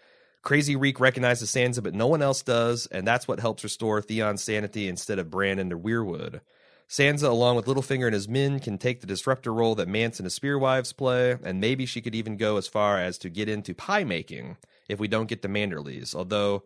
[0.41, 4.43] Crazy Reek recognizes Sansa, but no one else does, and that's what helps restore Theon's
[4.43, 6.41] sanity instead of Bran and the Weirwood.
[6.89, 10.25] Sansa, along with Littlefinger and his men, can take the disruptor role that Mance and
[10.25, 13.75] his Spearwives play, and maybe she could even go as far as to get into
[13.75, 16.15] pie making if we don't get the Manderleys.
[16.15, 16.63] Although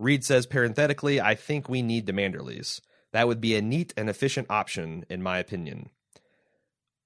[0.00, 2.80] Reed says parenthetically, I think we need the Manderleys.
[3.12, 5.90] That would be a neat and efficient option, in my opinion.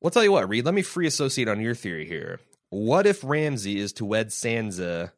[0.01, 2.41] Well, tell you what, Reed, let me free associate on your theory here.
[2.71, 5.13] What if Ramsay is to wed Sansa,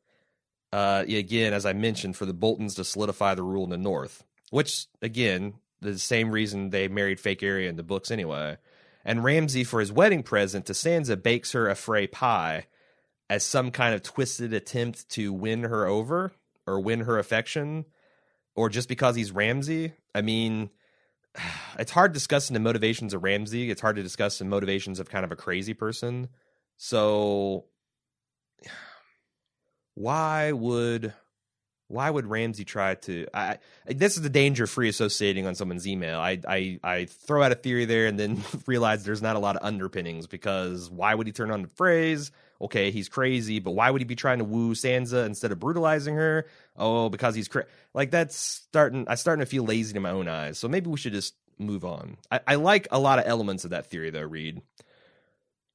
[0.72, 4.24] uh, again, as I mentioned, for the Boltons to solidify the rule in the North?
[4.50, 5.54] Which, again,
[5.92, 8.58] the same reason they married fake Arya in the books anyway.
[9.04, 12.66] And Ramsay, for his wedding present to Sansa, bakes her a Frey pie
[13.30, 16.32] as some kind of twisted attempt to win her over
[16.66, 17.84] or win her affection,
[18.54, 19.92] or just because he's Ramsay.
[20.14, 20.70] I mean,
[21.78, 23.70] it's hard discussing the motivations of Ramsay.
[23.70, 26.28] It's hard to discuss the motivations of kind of a crazy person.
[26.76, 27.66] So,
[29.94, 31.14] why would
[31.88, 33.26] why would Ramsay try to?
[33.32, 36.18] I, this is the danger of free associating on someone's email.
[36.18, 39.56] I, I I throw out a theory there and then realize there's not a lot
[39.56, 42.30] of underpinnings because why would he turn on the Freys?
[42.60, 46.14] Okay, he's crazy, but why would he be trying to woo Sansa instead of brutalizing
[46.14, 46.46] her?
[46.76, 49.06] Oh, because he's cra- like that's starting.
[49.08, 50.58] I'm starting to feel lazy in my own eyes.
[50.58, 52.16] So maybe we should just move on.
[52.30, 54.22] I, I like a lot of elements of that theory though.
[54.22, 54.62] Reed.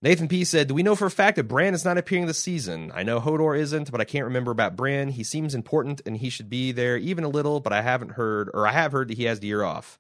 [0.03, 2.39] Nathan P said, Do we know for a fact that Bran is not appearing this
[2.39, 2.91] season?
[2.93, 5.09] I know Hodor isn't, but I can't remember about Bran.
[5.09, 8.49] He seems important and he should be there even a little, but I haven't heard,
[8.53, 9.99] or I have heard that he has the year off.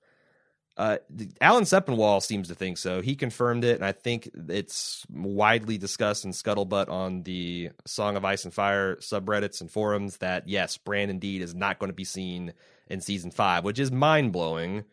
[0.75, 0.97] Uh,
[1.39, 3.01] Alan Sepinwall seems to think so.
[3.01, 8.25] He confirmed it, and I think it's widely discussed in Scuttlebutt on the Song of
[8.25, 12.05] Ice and Fire subreddits and forums that yes, Bran indeed is not going to be
[12.05, 12.53] seen
[12.87, 14.85] in season five, which is mind blowing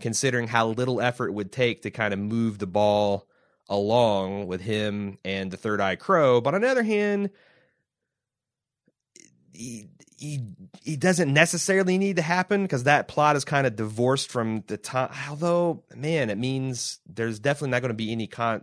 [0.00, 3.26] considering how little effort it would take to kind of move the ball
[3.72, 6.42] along with him and the Three-Eyed Crow.
[6.42, 7.30] But on the other hand,
[9.52, 10.40] he he,
[10.84, 14.76] he doesn't necessarily need to happen because that plot is kind of divorced from the
[14.76, 15.10] time.
[15.28, 18.62] Although, man, it means there's definitely not going to be any con.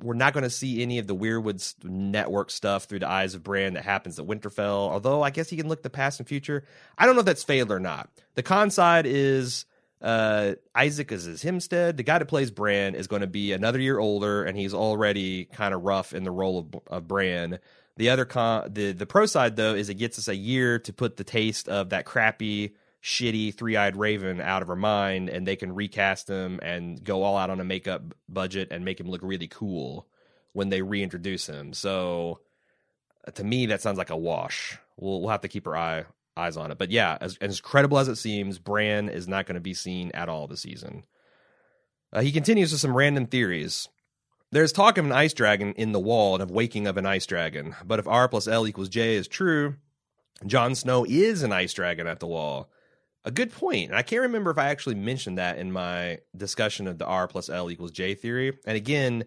[0.00, 3.44] We're not going to see any of the Weirwood network stuff through the eyes of
[3.44, 4.90] Bran that happens at Winterfell.
[4.90, 6.64] Although I guess he can look the past and future.
[6.96, 8.10] I don't know if that's failed or not.
[8.34, 9.66] The con side is
[10.00, 11.96] uh, Isaac is his Hempstead.
[11.96, 15.46] The guy that plays Bran is going to be another year older, and he's already
[15.46, 17.58] kind of rough in the role of, of Bran.
[17.96, 20.92] The other con, the the pro side though, is it gets us a year to
[20.92, 25.44] put the taste of that crappy, shitty three eyed Raven out of her mind, and
[25.44, 29.08] they can recast him and go all out on a makeup budget and make him
[29.08, 30.06] look really cool
[30.52, 31.72] when they reintroduce him.
[31.72, 32.38] So,
[33.34, 34.78] to me, that sounds like a wash.
[34.96, 36.04] We'll we'll have to keep our eye
[36.38, 36.78] eyes on it.
[36.78, 40.10] But yeah, as, as credible as it seems, Bran is not going to be seen
[40.14, 41.04] at all this season.
[42.12, 43.88] Uh, he continues with some random theories.
[44.50, 47.26] There's talk of an ice dragon in the wall and of waking of an ice
[47.26, 47.76] dragon.
[47.84, 49.76] But if R plus L equals J is true,
[50.46, 52.70] Jon Snow is an ice dragon at the wall.
[53.24, 53.90] A good point.
[53.90, 57.28] And I can't remember if I actually mentioned that in my discussion of the R
[57.28, 58.56] plus L equals J theory.
[58.64, 59.24] And again,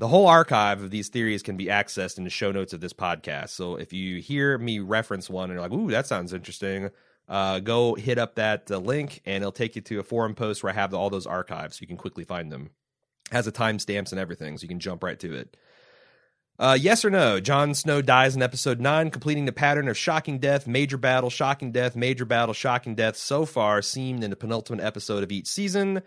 [0.00, 2.94] the whole archive of these theories can be accessed in the show notes of this
[2.94, 3.50] podcast.
[3.50, 6.88] So if you hear me reference one and you're like, ooh, that sounds interesting,
[7.28, 10.62] uh, go hit up that uh, link and it'll take you to a forum post
[10.62, 12.70] where I have all those archives so you can quickly find them.
[13.30, 15.54] It has the timestamps and everything, so you can jump right to it.
[16.58, 17.38] Uh, yes or no?
[17.38, 21.72] Jon Snow dies in episode 9, completing the pattern of shocking death, major battle, shocking
[21.72, 26.00] death, major battle, shocking death so far seen in the penultimate episode of each season.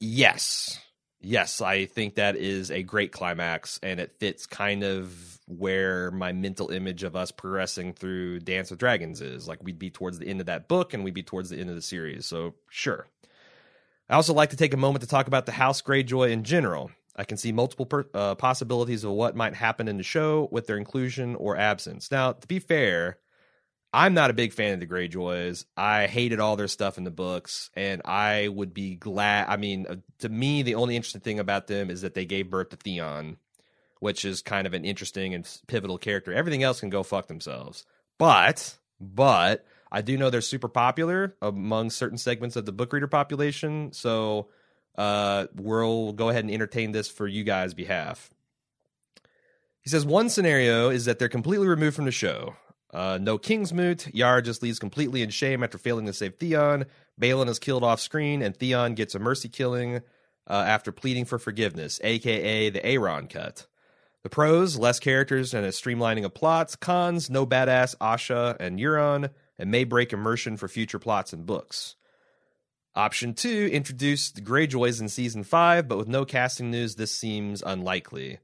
[0.00, 0.83] Yes
[1.24, 6.32] yes, I think that is a great climax, and it fits kind of where my
[6.32, 9.48] mental image of us progressing through Dance of Dragons is.
[9.48, 11.70] Like we'd be towards the end of that book, and we'd be towards the end
[11.70, 12.26] of the series.
[12.26, 13.06] So sure.
[14.08, 16.90] I also like to take a moment to talk about the House Greyjoy in general.
[17.16, 20.66] I can see multiple per, uh, possibilities of what might happen in the show with
[20.66, 22.10] their inclusion or absence.
[22.10, 23.18] Now, to be fair,
[23.96, 25.66] I'm not a big fan of the Greyjoys.
[25.76, 29.46] I hated all their stuff in the books, and I would be glad.
[29.48, 32.50] I mean, uh, to me, the only interesting thing about them is that they gave
[32.50, 33.36] birth to Theon,
[34.00, 36.32] which is kind of an interesting and pivotal character.
[36.32, 37.86] Everything else can go fuck themselves.
[38.18, 43.06] But, but I do know they're super popular among certain segments of the book reader
[43.06, 43.92] population.
[43.92, 44.48] So
[44.98, 48.34] uh, we'll go ahead and entertain this for you guys' behalf.
[49.82, 52.56] He says one scenario is that they're completely removed from the show.
[52.94, 54.14] Uh, no Kingsmoot.
[54.14, 56.86] Yara just leaves completely in shame after failing to save Theon.
[57.20, 59.96] Balon is killed off screen, and Theon gets a mercy killing
[60.48, 63.66] uh, after pleading for forgiveness, aka the Aaron cut.
[64.22, 66.76] The pros, less characters and a streamlining of plots.
[66.76, 71.96] Cons, no badass Asha and Euron, and may break immersion for future plots and books.
[72.94, 77.60] Option two, introduce the Greyjoys in season five, but with no casting news, this seems
[77.66, 78.38] unlikely.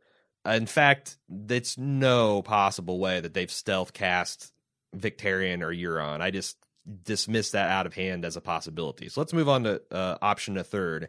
[0.45, 4.53] In fact, it's no possible way that they've stealth cast
[4.97, 6.21] Victarion or Euron.
[6.21, 6.57] I just
[7.05, 9.09] dismiss that out of hand as a possibility.
[9.09, 11.09] So let's move on to uh, option a third.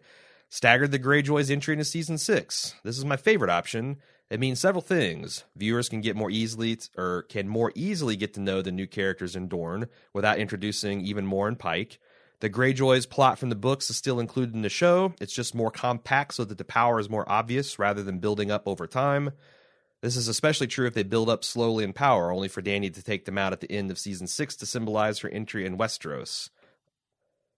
[0.49, 2.75] Staggered the Greyjoys entry into season six.
[2.83, 3.97] This is my favorite option.
[4.29, 5.45] It means several things.
[5.55, 9.35] Viewers can get more easily or can more easily get to know the new characters
[9.35, 11.99] in Dorne without introducing even more in Pike.
[12.41, 15.13] The Greyjoys plot from the books is still included in the show.
[15.21, 18.67] It's just more compact so that the power is more obvious rather than building up
[18.67, 19.31] over time.
[20.01, 23.03] This is especially true if they build up slowly in power, only for Dany to
[23.03, 26.49] take them out at the end of season six to symbolize her entry in Westeros.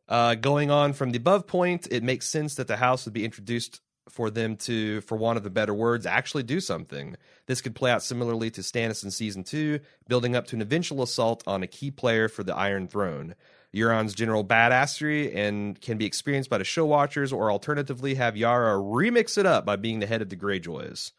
[0.09, 3.23] Uh, going on from the above point, it makes sense that the house would be
[3.23, 7.15] introduced for them to, for want of a better words, actually do something.
[7.45, 11.03] This could play out similarly to Stannis in season two, building up to an eventual
[11.03, 13.35] assault on a key player for the Iron Throne.
[13.73, 18.75] Euron's general badassery and can be experienced by the show watchers, or alternatively, have Yara
[18.77, 21.11] remix it up by being the head of the Greyjoys.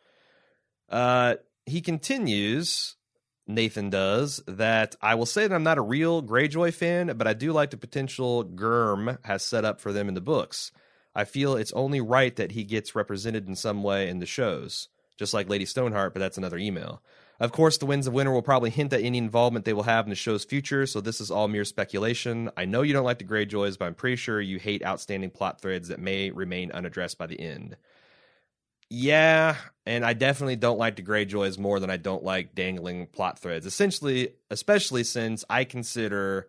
[0.88, 1.35] Uh,
[1.67, 2.97] he continues,
[3.47, 7.33] Nathan does, that I will say that I'm not a real Greyjoy fan, but I
[7.33, 10.71] do like the potential Germ has set up for them in the books.
[11.14, 14.88] I feel it's only right that he gets represented in some way in the shows,
[15.17, 17.03] just like Lady Stoneheart, but that's another email.
[17.40, 20.07] Of course, the Winds of Winter will probably hint at any involvement they will have
[20.07, 22.51] in the show's future, so this is all mere speculation.
[22.57, 25.61] I know you don't like the Greyjoys, but I'm pretty sure you hate outstanding plot
[25.61, 27.77] threads that may remain unaddressed by the end.
[28.88, 33.40] Yeah, and I definitely don't like the Greyjoys more than I don't like dangling plot
[33.40, 33.66] threads.
[33.66, 36.49] Essentially, especially since I consider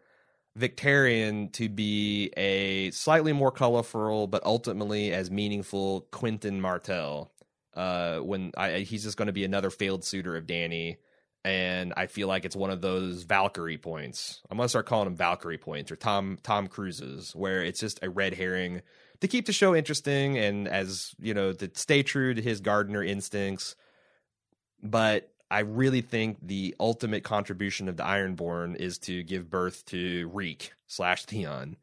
[0.57, 7.31] Victarion to be a slightly more colorful, but ultimately as meaningful Quentyn Martell
[7.75, 10.97] uh, when I, he's just going to be another failed suitor of Dany,
[11.43, 14.41] And I feel like it's one of those Valkyrie points.
[14.49, 18.09] I'm gonna start calling them Valkyrie points or Tom Tom Cruises, where it's just a
[18.09, 18.81] red herring
[19.21, 23.03] to keep the show interesting and as you know to stay true to his gardener
[23.03, 23.75] instincts.
[24.81, 30.29] But I really think the ultimate contribution of the Ironborn is to give birth to
[30.33, 31.77] Reek slash Theon.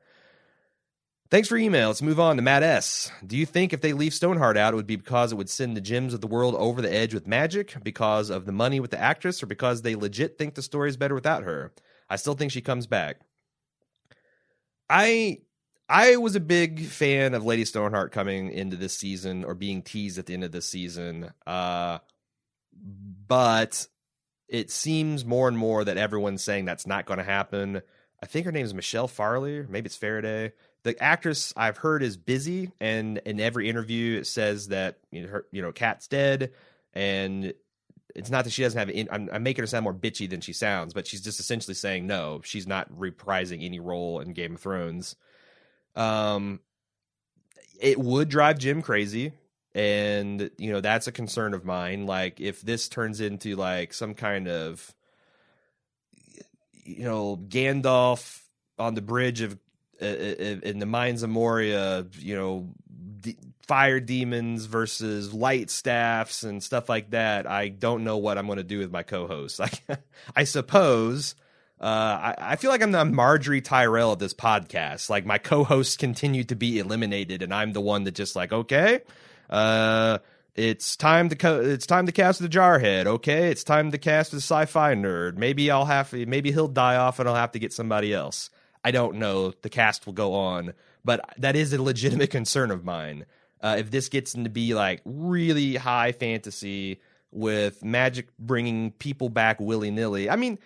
[1.32, 1.88] Thanks for email.
[1.88, 3.10] Let's move on to Matt S.
[3.26, 5.74] Do you think if they leave Stoneheart out, it would be because it would send
[5.74, 8.90] the Jims of the world over the edge with magic, because of the money with
[8.90, 11.72] the actress, or because they legit think the story is better without her?
[12.10, 13.22] I still think she comes back.
[14.90, 15.38] I
[15.88, 20.18] I was a big fan of Lady Stoneheart coming into this season or being teased
[20.18, 21.30] at the end of this season.
[21.46, 22.00] Uh,
[23.26, 23.86] but
[24.48, 27.80] it seems more and more that everyone's saying that's not going to happen.
[28.22, 30.52] I think her name is Michelle Fairley, maybe it's Faraday
[30.84, 35.28] the actress I've heard is busy, and in every interview it says that you know,
[35.28, 36.52] her, you know, Kat's dead,
[36.92, 37.54] and
[38.14, 38.90] it's not that she doesn't have.
[38.90, 41.74] In, I'm, I'm, making her sound more bitchy than she sounds, but she's just essentially
[41.74, 45.16] saying no, she's not reprising any role in Game of Thrones.
[45.94, 46.60] Um,
[47.80, 49.32] it would drive Jim crazy,
[49.74, 52.06] and you know that's a concern of mine.
[52.06, 54.94] Like if this turns into like some kind of,
[56.84, 58.40] you know, Gandalf
[58.78, 59.56] on the bridge of
[60.00, 62.68] in the mines of Moria, you know,
[63.66, 67.46] fire demons versus light staffs and stuff like that.
[67.46, 69.60] I don't know what I'm going to do with my co-host.
[69.60, 69.70] I,
[70.34, 71.34] I suppose.
[71.80, 75.10] Uh, I, I, feel like I'm the Margaery Tyrell of this podcast.
[75.10, 79.00] Like my co-hosts continue to be eliminated, and I'm the one that just like, okay,
[79.50, 80.18] uh,
[80.54, 83.06] it's time to co- it's time to cast the Jarhead.
[83.06, 85.36] Okay, it's time to cast the sci-fi nerd.
[85.36, 88.50] Maybe I'll have maybe he'll die off, and I'll have to get somebody else.
[88.84, 89.52] I don't know.
[89.62, 93.26] The cast will go on, but that is a legitimate concern of mine.
[93.60, 99.60] Uh, if this gets into be like really high fantasy with magic bringing people back
[99.60, 100.58] willy nilly, I mean,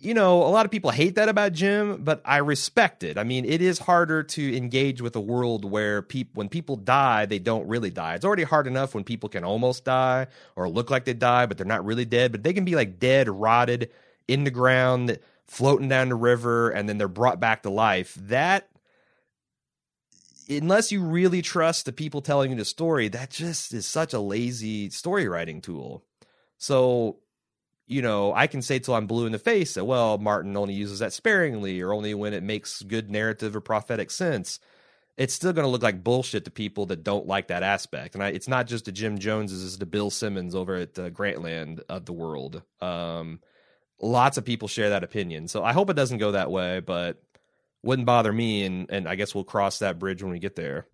[0.00, 3.18] you know, a lot of people hate that about Jim, but I respect it.
[3.18, 7.26] I mean, it is harder to engage with a world where people, when people die,
[7.26, 8.14] they don't really die.
[8.14, 11.58] It's already hard enough when people can almost die or look like they die, but
[11.58, 12.32] they're not really dead.
[12.32, 13.90] But they can be like dead, rotted
[14.26, 15.18] in the ground
[15.50, 18.14] floating down the river and then they're brought back to life.
[18.14, 18.68] That
[20.48, 24.20] unless you really trust the people telling you the story, that just is such a
[24.20, 26.04] lazy story writing tool.
[26.56, 27.18] So,
[27.88, 30.74] you know, I can say till I'm blue in the face that, well, Martin only
[30.74, 34.60] uses that sparingly or only when it makes good narrative or prophetic sense.
[35.16, 38.14] It's still going to look like bullshit to people that don't like that aspect.
[38.14, 41.10] And I, it's not just the Jim Joneses, it's the Bill Simmons over at uh,
[41.10, 42.62] Grantland of the world.
[42.80, 43.40] Um,
[44.00, 45.48] lots of people share that opinion.
[45.48, 47.22] So I hope it doesn't go that way, but
[47.82, 48.64] wouldn't bother me.
[48.64, 50.86] And, and I guess we'll cross that bridge when we get there.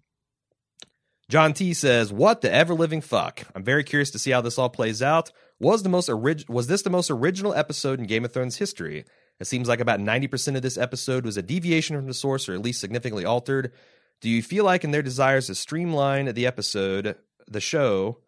[1.28, 3.42] John T says, "What the ever living fuck?
[3.54, 5.32] I'm very curious to see how this all plays out.
[5.58, 9.04] Was the most orig- was this the most original episode in Game of Thrones history?
[9.40, 12.54] It seems like about 90% of this episode was a deviation from the source or
[12.54, 13.72] at least significantly altered.
[14.20, 18.20] Do you feel like in their desires to streamline the episode, the show,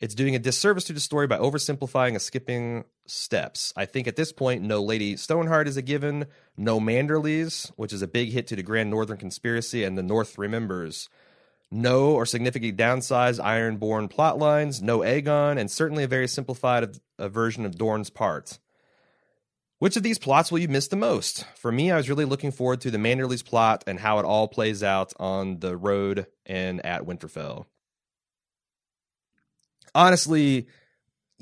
[0.00, 3.72] it's doing a disservice to the story by oversimplifying and skipping steps.
[3.76, 6.26] I think at this point, no Lady Stoneheart is a given,
[6.56, 10.38] no Manderlys, which is a big hit to the Grand Northern Conspiracy, and the North
[10.38, 11.08] remembers.
[11.70, 17.28] No or significantly downsized Ironborn plot lines, no Aegon, and certainly a very simplified a
[17.28, 18.58] version of Dorne's part.
[19.78, 21.44] Which of these plots will you miss the most?
[21.56, 24.46] For me, I was really looking forward to the Manderly's plot and how it all
[24.46, 27.66] plays out on the road and at Winterfell.
[29.94, 30.68] Honestly,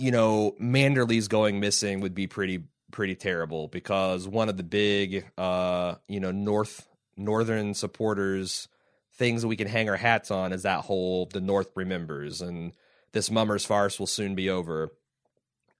[0.01, 5.31] you know, Manderly's going missing would be pretty pretty terrible because one of the big
[5.39, 8.69] uh, you know, north northern supporters
[9.15, 12.73] things that we can hang our hats on is that whole the North remembers and
[13.13, 14.89] this mummers farce will soon be over.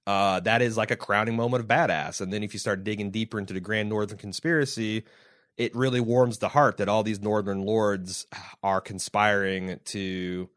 [0.05, 2.21] Uh, that is like a crowning moment of badass.
[2.21, 5.05] And then if you start digging deeper into the Grand Northern Conspiracy,
[5.57, 8.27] it really warms the heart that all these Northern lords
[8.63, 10.47] are conspiring to,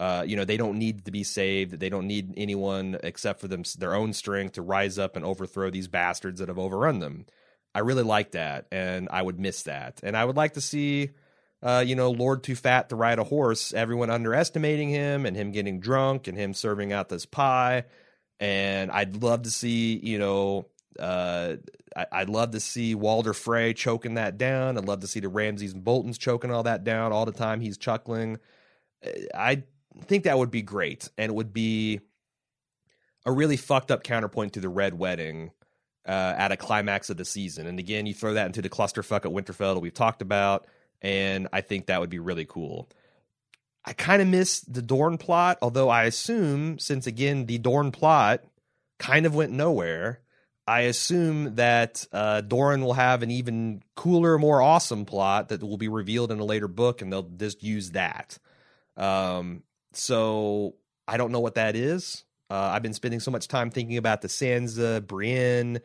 [0.00, 1.78] uh, you know, they don't need to be saved.
[1.78, 5.70] They don't need anyone except for them their own strength to rise up and overthrow
[5.70, 7.26] these bastards that have overrun them.
[7.74, 10.00] I really like that, and I would miss that.
[10.02, 11.10] And I would like to see
[11.64, 15.50] uh, you know, Lord Too Fat to ride a horse, everyone underestimating him and him
[15.50, 17.84] getting drunk and him serving out this pie.
[18.38, 20.66] And I'd love to see, you know,
[20.98, 21.54] uh,
[21.96, 24.76] I, would love to see Walder Frey choking that down.
[24.76, 27.60] I'd love to see the Ramsays and Boltons choking all that down all the time
[27.60, 28.38] he's chuckling.
[29.04, 29.62] Uh, I
[30.02, 31.08] think that would be great.
[31.16, 32.00] And it would be
[33.24, 35.52] a really fucked up counterpoint to the Red Wedding
[36.06, 37.66] uh, at a climax of the season.
[37.66, 40.66] And again, you throw that into the clusterfuck at Winterfell that we've talked about
[41.04, 42.88] and I think that would be really cool.
[43.84, 48.42] I kind of miss the Dorne plot, although I assume since again the Dorne plot
[48.98, 50.20] kind of went nowhere,
[50.66, 55.76] I assume that uh, Doran will have an even cooler, more awesome plot that will
[55.76, 58.38] be revealed in a later book, and they'll just use that.
[58.96, 59.62] Um,
[59.96, 60.74] so
[61.06, 62.24] I don't know what that is.
[62.50, 65.80] Uh, I've been spending so much time thinking about the Sansa, Brienne,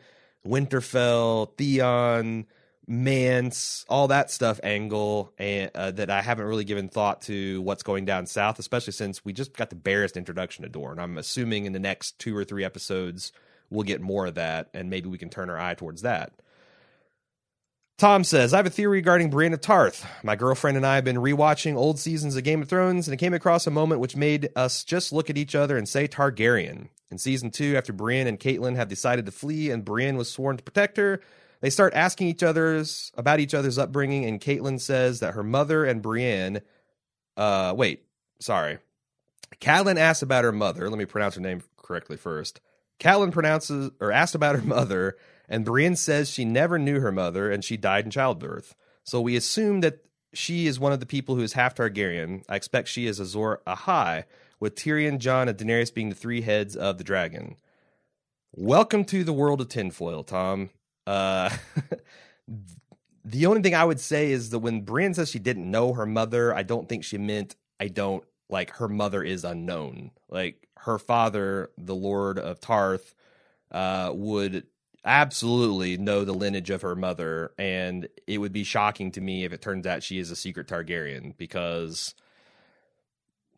[0.46, 2.46] Winterfell, Theon,
[2.86, 7.82] Mance, all that stuff angle, and uh, that I haven't really given thought to what's
[7.82, 10.98] going down south, especially since we just got the barest introduction to Dorne.
[10.98, 13.32] I'm assuming in the next two or three episodes
[13.70, 16.32] we'll get more of that, and maybe we can turn our eye towards that.
[18.00, 20.06] Tom says, I have a theory regarding Brienne of Tarth.
[20.22, 23.18] My girlfriend and I have been rewatching old seasons of Game of Thrones, and it
[23.18, 26.88] came across a moment which made us just look at each other and say Targaryen.
[27.10, 30.56] In season two, after Brienne and Catelyn have decided to flee and Brienne was sworn
[30.56, 31.20] to protect her,
[31.60, 35.84] they start asking each other's about each other's upbringing, and Catelyn says that her mother
[35.84, 36.62] and Brienne.
[37.36, 38.06] Uh, wait,
[38.40, 38.78] sorry.
[39.60, 40.88] Catelyn asks about her mother.
[40.88, 42.62] Let me pronounce her name correctly first.
[42.98, 45.18] Catelyn pronounces or asked about her mother,
[45.50, 48.76] and Brienne says she never knew her mother and she died in childbirth.
[49.02, 52.44] So we assume that she is one of the people who is half Targaryen.
[52.48, 54.24] I expect she is Azor Ahai,
[54.60, 57.56] with Tyrion, Jon, and Daenerys being the three heads of the dragon.
[58.52, 60.70] Welcome to the world of tinfoil, Tom.
[61.06, 61.50] Uh,
[63.24, 66.06] the only thing I would say is that when Brienne says she didn't know her
[66.06, 70.12] mother, I don't think she meant I don't like her mother is unknown.
[70.28, 73.14] Like her father, the Lord of Tarth,
[73.70, 74.66] uh, would
[75.04, 79.52] absolutely know the lineage of her mother, and it would be shocking to me if
[79.52, 82.14] it turns out she is a secret Targaryen because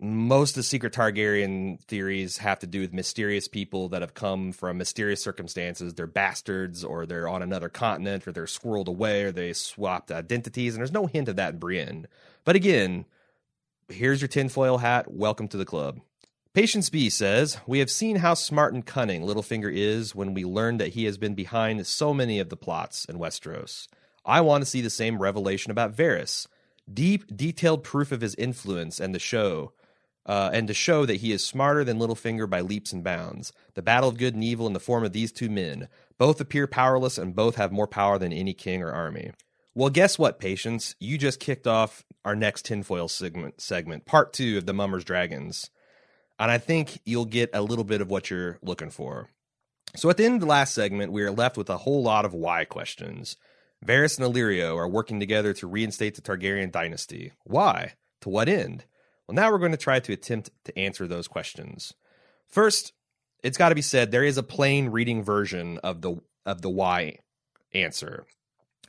[0.01, 4.51] most of the secret Targaryen theories have to do with mysterious people that have come
[4.51, 5.95] from mysterious circumstances.
[5.95, 10.75] They're bastards, or they're on another continent, or they're squirreled away, or they swapped identities.
[10.75, 12.09] And there's no hint of that in Brienne.
[12.45, 13.05] But again,
[13.89, 15.09] here's your tinfoil hat.
[15.09, 16.01] Welcome to the club.
[16.55, 20.81] Patience B says, We have seen how smart and cunning Littlefinger is when we learned
[20.81, 23.89] that he has been behind so many of the plots in Westeros.
[24.27, 26.47] I want to see the same revelation about Varys.
[26.93, 29.73] Deep, detailed proof of his influence and the show
[30.27, 33.55] uh, and to show that he is smarter than Littlefinger by leaps and bounds.
[33.73, 35.89] The battle of good and evil in the form of these two men.
[36.19, 39.33] Both appear powerless and both have more power than any king or army.
[39.75, 40.97] Well, guess what, Patience?
[41.01, 45.71] You just kicked off our next tinfoil segment, segment, part two of the Mummers Dragons.
[46.43, 49.29] And I think you'll get a little bit of what you're looking for.
[49.95, 52.25] So at the end of the last segment, we are left with a whole lot
[52.25, 53.37] of why questions.
[53.87, 57.31] Varys and Illyrio are working together to reinstate the Targaryen dynasty.
[57.45, 57.93] Why?
[58.23, 58.87] To what end?
[59.29, 61.95] Well, now we're going to try to attempt to answer those questions.
[62.49, 62.93] First,
[63.45, 66.71] it's got to be said there is a plain reading version of the of the
[66.71, 67.19] why
[67.73, 68.27] answer.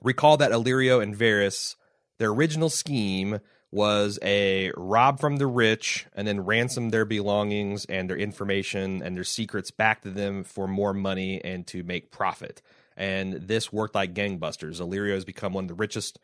[0.01, 1.75] Recall that Illyrio and Varys,
[2.17, 3.41] their original scheme
[3.73, 9.17] was a rob from the rich and then ransom their belongings and their information and
[9.17, 12.61] their secrets back to them for more money and to make profit.
[12.95, 14.79] And this worked like gangbusters.
[14.79, 16.19] Illyrio has become one of the richest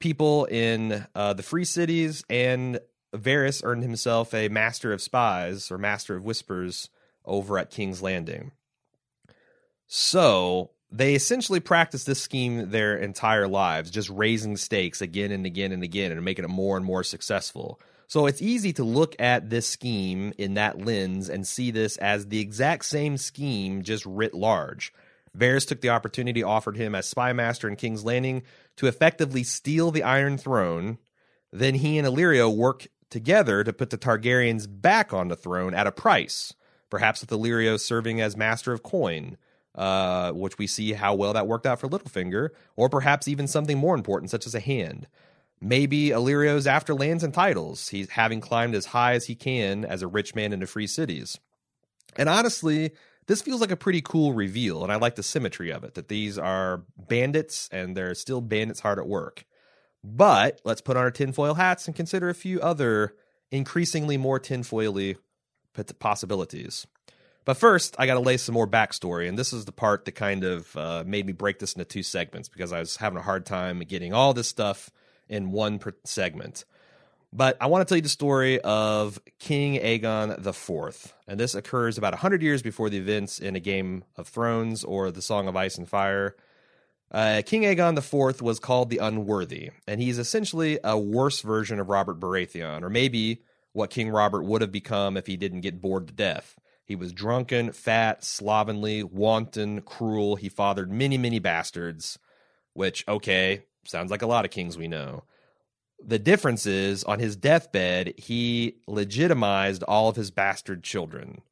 [0.00, 2.78] people in uh, the free cities and
[3.14, 6.90] Varys earned himself a Master of Spies or Master of Whispers
[7.24, 8.52] over at King's Landing.
[9.86, 15.72] So they essentially practiced this scheme their entire lives, just raising stakes again and again
[15.72, 17.80] and again and making it more and more successful.
[18.08, 22.26] So it's easy to look at this scheme in that lens and see this as
[22.26, 24.92] the exact same scheme, just writ large.
[25.36, 28.42] Varys took the opportunity offered him as spy master in King's Landing
[28.76, 30.98] to effectively steal the Iron Throne.
[31.50, 35.86] Then he and Illyrio work together to put the Targaryens back on the throne at
[35.86, 36.52] a price,
[36.90, 39.38] perhaps with Illyrio serving as master of coin,
[39.74, 43.78] uh, which we see how well that worked out for Littlefinger, or perhaps even something
[43.78, 45.06] more important, such as a hand.
[45.60, 50.02] Maybe Illyrio's after lands and titles, he's having climbed as high as he can as
[50.02, 51.38] a rich man into free cities.
[52.16, 52.92] And honestly,
[53.26, 56.08] this feels like a pretty cool reveal, and I like the symmetry of it that
[56.08, 59.44] these are bandits and they're still bandits hard at work.
[60.02, 63.14] But let's put on our tinfoil hats and consider a few other
[63.52, 65.16] increasingly more tinfoily
[66.00, 66.86] possibilities.
[67.44, 70.12] But first, I got to lay some more backstory, and this is the part that
[70.12, 73.22] kind of uh, made me break this into two segments because I was having a
[73.22, 74.90] hard time getting all this stuff
[75.28, 76.64] in one segment.
[77.32, 81.14] But I want to tell you the story of King Aegon IV.
[81.26, 85.10] And this occurs about 100 years before the events in A Game of Thrones or
[85.10, 86.36] The Song of Ice and Fire.
[87.10, 91.88] Uh, King Aegon IV was called the Unworthy, and he's essentially a worse version of
[91.88, 96.06] Robert Baratheon, or maybe what King Robert would have become if he didn't get bored
[96.08, 96.56] to death.
[96.84, 100.36] He was drunken, fat, slovenly, wanton, cruel.
[100.36, 102.18] He fathered many, many bastards,
[102.74, 105.24] which, okay, sounds like a lot of kings we know.
[106.04, 111.42] The difference is on his deathbed, he legitimized all of his bastard children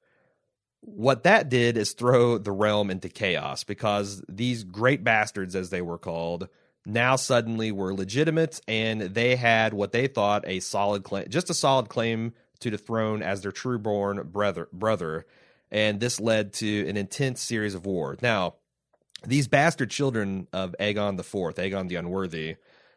[0.80, 5.82] what that did is throw the realm into chaos because these great bastards, as they
[5.82, 6.48] were called,
[6.86, 11.54] now suddenly were legitimate and they had what they thought a solid claim, just a
[11.54, 14.68] solid claim to the throne as their true-born brother.
[14.72, 15.26] Brother,
[15.70, 18.16] and this led to an intense series of war.
[18.22, 18.54] Now,
[19.26, 22.56] these bastard children of Aegon the Fourth, Aegon the Unworthy,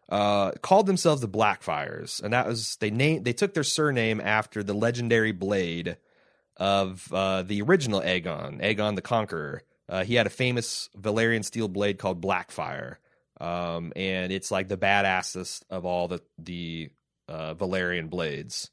[0.10, 4.64] uh, called themselves the Blackfyres, and that was they named they took their surname after
[4.64, 5.98] the legendary blade
[6.58, 9.64] of uh, the original Aegon, Aegon the Conqueror.
[9.90, 12.98] Uh, he had a famous Valyrian steel blade called Blackfyre,
[13.42, 16.90] um, and it's like the badassest of all the the
[17.28, 18.70] uh, Valyrian blades.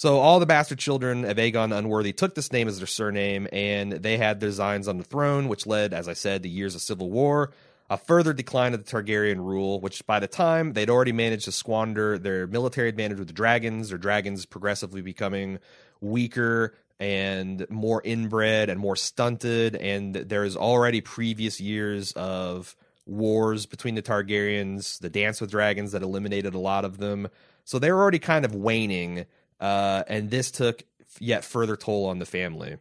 [0.00, 3.46] So all the bastard children of Aegon the Unworthy took this name as their surname,
[3.52, 6.80] and they had designs on the throne, which led, as I said, to years of
[6.80, 7.52] civil war,
[7.90, 11.52] a further decline of the Targaryen rule, which by the time they'd already managed to
[11.52, 15.58] squander their military advantage with the dragons, their dragons progressively becoming
[16.00, 19.76] weaker, and more inbred and more stunted.
[19.76, 22.74] And there is already previous years of
[23.04, 27.28] wars between the Targaryens, the Dance with Dragons that eliminated a lot of them.
[27.66, 29.26] So they were already kind of waning,
[29.60, 30.82] uh, and this took
[31.18, 32.76] yet further toll on the family.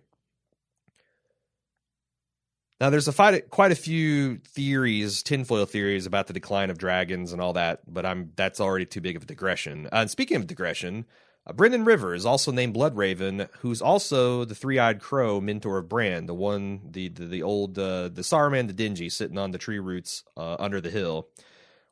[2.80, 7.42] Now, there's a quite a few theories, tinfoil theories about the decline of dragons and
[7.42, 9.88] all that, but I'm that's already too big of a digression.
[9.88, 11.06] Uh, and speaking of digression,
[11.46, 16.34] uh, Brynden Rivers, also named Bloodraven, who's also the three-eyed crow mentor of Bran, the
[16.34, 20.24] one, the the, the old, uh, the Saruman the Dingy, sitting on the tree roots
[20.38, 21.28] uh, under the hill,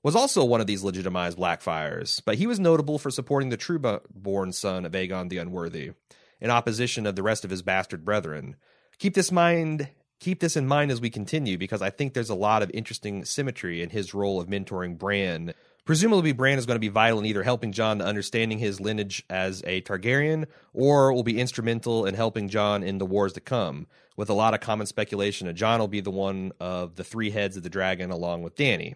[0.08, 2.22] was also one of these legitimized Blackfyres.
[2.24, 5.92] But he was notable for supporting the true-born son of Aegon the Unworthy,
[6.40, 8.56] in opposition of the rest of his bastard brethren.
[9.00, 9.90] Keep this mind.
[10.22, 13.26] Keep this in mind as we continue, because I think there's a lot of interesting
[13.26, 15.54] symmetry in his role of mentoring Bran
[15.88, 19.24] Presumably, Bran is going to be vital in either helping Jon to understanding his lineage
[19.30, 23.88] as a Targaryen, or will be instrumental in helping Jon in the wars to come.
[24.18, 27.30] With a lot of common speculation that Jon will be the one of the three
[27.30, 28.96] heads of the dragon, along with Dany.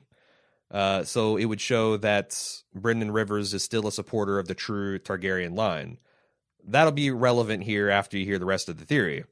[0.71, 2.29] Uh, so it would show that
[2.75, 5.97] Brynden Rivers is still a supporter of the true Targaryen line.
[6.65, 9.25] That'll be relevant here after you hear the rest of the theory.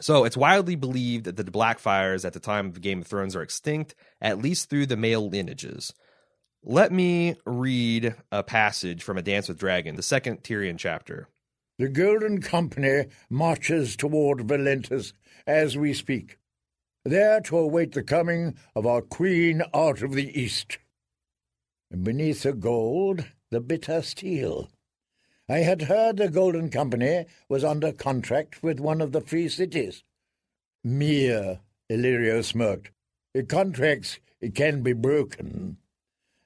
[0.00, 3.42] So it's widely believed that the Blackfyres at the time of Game of Thrones are
[3.42, 5.92] extinct, at least through the male lineages.
[6.64, 11.28] Let me read a passage from A Dance with Dragon, the second Tyrion chapter.
[11.78, 15.12] The Golden Company marches toward Valentis
[15.46, 16.38] as we speak,
[17.04, 20.78] there to await the coming of our Queen out of the East.
[21.90, 24.70] Beneath the gold, the bitter steel.
[25.48, 30.02] I had heard the Golden Company was under contract with one of the free cities.
[30.82, 32.90] Myr, Illyrio smirked.
[33.48, 34.18] Contracts
[34.54, 35.76] can be broken.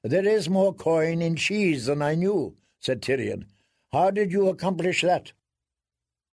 [0.02, 3.44] There is more coin in cheese than I knew, said Tyrion.
[3.92, 5.32] How did you accomplish that?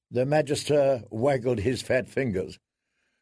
[0.10, 2.60] The Magister waggled his fat fingers.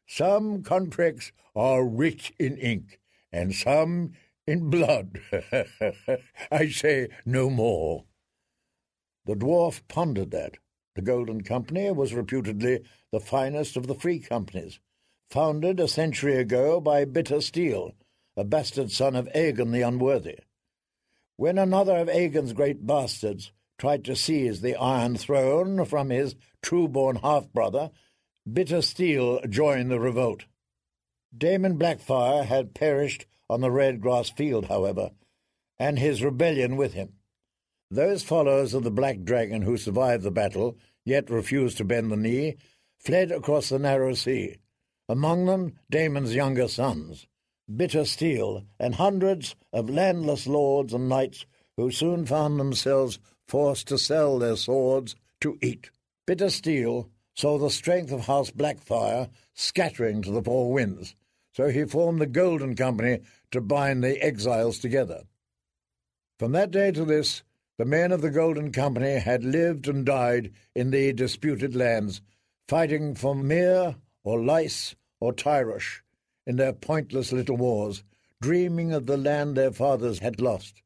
[0.07, 2.99] Some contracts are rich in ink,
[3.31, 4.13] and some
[4.45, 5.19] in blood.
[6.51, 8.05] I say no more.
[9.25, 10.57] The dwarf pondered that.
[10.95, 14.79] The Golden Company was reputedly the finest of the free companies,
[15.29, 17.95] founded a century ago by Bitter Steel,
[18.37, 20.39] a bastard son of Aegon the Unworthy.
[21.35, 27.17] When another of Aegon's great bastards tried to seize the Iron Throne from his true-born
[27.17, 27.89] half-brother,
[28.51, 30.45] Bitter Steel joined the revolt.
[31.35, 35.11] Daemon Blackfyre had perished on the red grass field, however,
[35.79, 37.13] and his rebellion with him.
[37.89, 42.17] Those followers of the Black Dragon who survived the battle, yet refused to bend the
[42.17, 42.57] knee,
[42.97, 44.57] fled across the narrow sea,
[45.07, 47.27] among them Daemon's younger sons,
[47.73, 51.45] Bitter Steel, and hundreds of landless lords and knights
[51.77, 55.91] who soon found themselves forced to sell their swords to eat.
[56.25, 61.15] Bitter Steel saw the strength of House Blackfyre scattering to the four winds,
[61.51, 63.19] so he formed the Golden Company
[63.51, 65.23] to bind the exiles together.
[66.39, 67.43] From that day to this,
[67.77, 72.21] the men of the Golden Company had lived and died in the disputed lands,
[72.67, 76.01] fighting for Myr or Lys or Tyrosh
[76.45, 78.03] in their pointless little wars,
[78.41, 80.81] dreaming of the land their fathers had lost.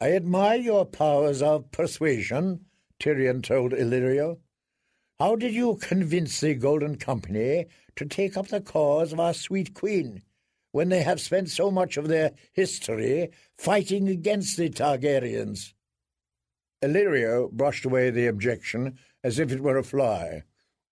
[0.00, 2.66] I admire your powers of persuasion,
[3.00, 4.38] Tyrion told Illyrio.
[5.22, 9.72] How did you convince the Golden Company to take up the cause of our sweet
[9.72, 10.24] queen,
[10.72, 15.74] when they have spent so much of their history fighting against the Targaryens?
[16.82, 20.42] Illyrio brushed away the objection as if it were a fly.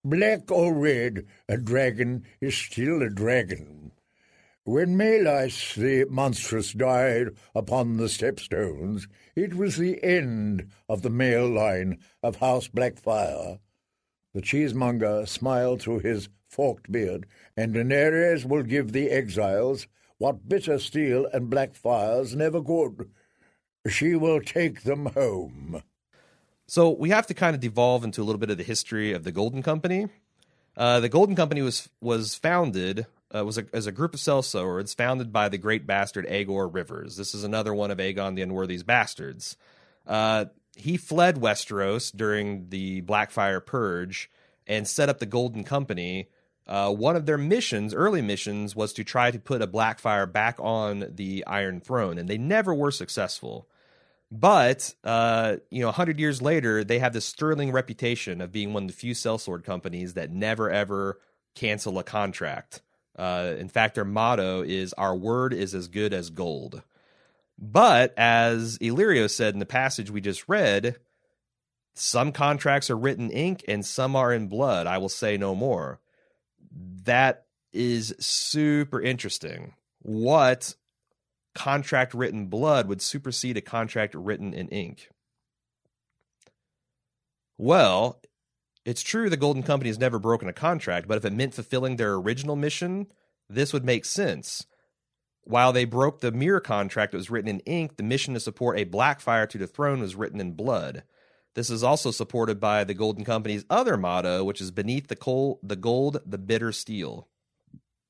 [0.04, 3.90] Black or red, a dragon is still a dragon.
[4.62, 11.48] When Maelys the monstrous died upon the stepstones, it was the end of the male
[11.48, 13.58] line of House Blackfyre.
[14.34, 17.26] The cheesemonger smiled through his forked beard,
[17.56, 19.86] and Daenerys will give the exiles
[20.18, 23.10] what bitter steel and Blackfyres never could.
[23.88, 25.82] She will take them home.
[26.66, 29.24] So we have to kind of devolve into a little bit of the history of
[29.24, 30.08] the Golden Company.
[30.76, 34.94] Uh, the Golden Company was was founded uh, was a, as a group of sellswords
[34.94, 37.16] founded by the great bastard Aegor Rivers.
[37.16, 39.56] This is another one of Aegon the Unworthy's bastards.
[40.06, 44.30] Uh, he fled Westeros during the Blackfyre Purge
[44.66, 46.28] and set up the Golden Company.
[46.66, 50.56] Uh, one of their missions, early missions, was to try to put a Blackfyre back
[50.60, 53.68] on the Iron Throne, and they never were successful.
[54.30, 58.72] But uh, you know, a hundred years later, they have this sterling reputation of being
[58.72, 61.18] one of the few sellsword companies that never ever
[61.56, 62.80] cancel a contract.
[63.18, 66.82] Uh, in fact, their motto is "Our word is as good as gold."
[67.60, 70.96] But as Illyrio said in the passage we just read,
[71.94, 74.86] some contracts are written ink and some are in blood.
[74.86, 76.00] I will say no more.
[77.04, 79.74] That is super interesting.
[80.00, 80.74] What
[81.54, 85.10] contract written blood would supersede a contract written in ink?
[87.58, 88.22] Well,
[88.86, 91.96] it's true the Golden Company has never broken a contract, but if it meant fulfilling
[91.96, 93.08] their original mission,
[93.50, 94.64] this would make sense.
[95.44, 98.78] While they broke the Myr contract that was written in ink, the mission to support
[98.78, 101.02] a Blackfyre to the throne was written in blood.
[101.54, 105.58] This is also supported by the Golden Company's other motto, which is beneath the coal,
[105.62, 107.26] the gold, the bitter steel.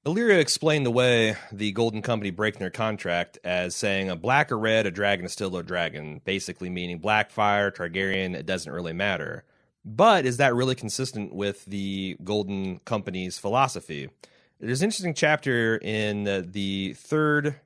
[0.04, 4.58] Illyrio explained the way the Golden Company breaking their contract as saying a black or
[4.58, 9.44] red, a dragon is still a dragon, basically meaning Blackfyre, Targaryen, it doesn't really matter.
[9.84, 14.08] But is that really consistent with the Golden Company's philosophy?
[14.62, 17.56] There's an interesting chapter in the third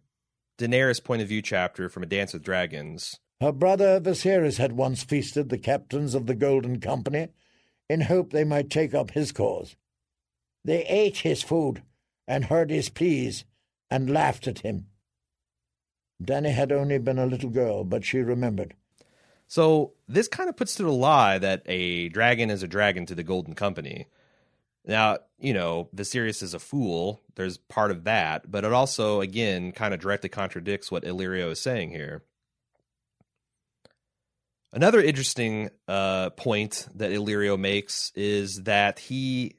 [0.59, 3.19] Daenerys point of view chapter from A Dance with Dragons.
[3.41, 7.31] Her brother Viserys had once feasted the captains of the Golden Company
[7.91, 9.75] in hope they might take up his cause.
[10.65, 11.83] They ate his food
[12.29, 13.45] and heard his pleas
[13.91, 14.87] and laughed at him.
[16.23, 18.75] Dany had only been a little girl, but she remembered.
[19.49, 23.17] So this kind of puts to the lie that a dragon is a dragon to
[23.17, 24.07] the Golden Company.
[24.87, 27.21] Now, you know, Viserys is a fool.
[27.37, 31.61] There's part of that, but it also, again, kind of directly contradicts what Illyrio is
[31.61, 32.23] saying here.
[34.73, 39.55] Another interesting uh, point that Illyrio makes is that he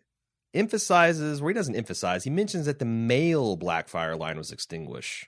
[0.54, 5.28] emphasizes, or he doesn't emphasize, he mentions that the male Blackfyre line was extinguished,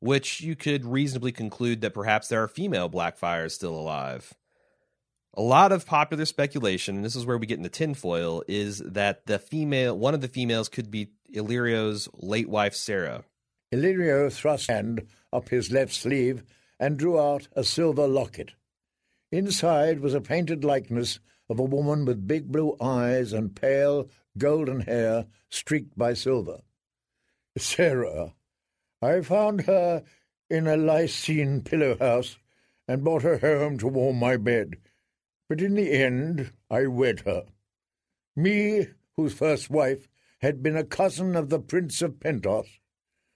[0.00, 4.34] which you could reasonably conclude that perhaps there are female Blackfyres still alive.
[5.38, 9.24] A lot of popular speculation, and this is where we get into tinfoil, is that
[9.26, 13.22] the female, one of the females, could be Illyrio's late wife Serra.
[13.72, 16.42] Illyrio thrust hand up his left sleeve
[16.80, 18.54] and drew out a silver locket.
[19.30, 24.80] Inside was a painted likeness of a woman with big blue eyes and pale, golden
[24.80, 26.62] hair streaked by silver.
[27.56, 28.34] Serra.
[29.00, 30.02] I found her
[30.50, 32.38] in a Lysene pillow house
[32.88, 34.78] and brought her home to warm my bed.
[35.48, 37.44] But in the end, I wed her.
[38.36, 40.08] Me, whose first wife
[40.40, 42.68] had been a cousin of the Prince of Pentos.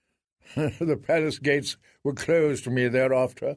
[0.55, 3.55] the palace gates were closed to me thereafter,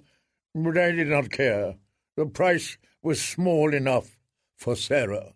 [0.54, 1.76] but I did not care.
[2.16, 4.18] The price was small enough
[4.56, 5.34] for Serra.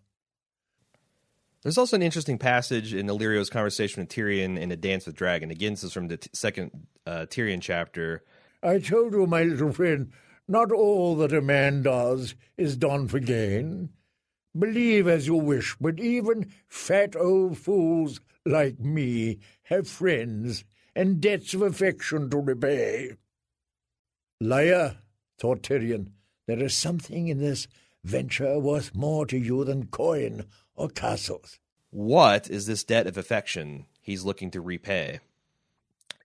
[1.63, 5.51] There's also an interesting passage in Illyrio's conversation with Tyrion in A Dance with Dragon.
[5.51, 6.71] Again, this is from the t- second
[7.05, 8.23] uh, Tyrion chapter.
[8.63, 10.11] I told you, my little friend,
[10.51, 13.89] not all that a man does is done for gain.
[14.57, 21.53] Believe as you wish, but even fat old fools like me have friends and debts
[21.53, 23.15] of affection to repay.
[24.41, 24.97] Liar,
[25.39, 26.11] thought Tyrion,
[26.47, 27.67] there is something in this
[28.03, 30.45] venture worth more to you than coin
[30.75, 31.59] or castles.
[31.91, 35.21] What is this debt of affection he's looking to repay?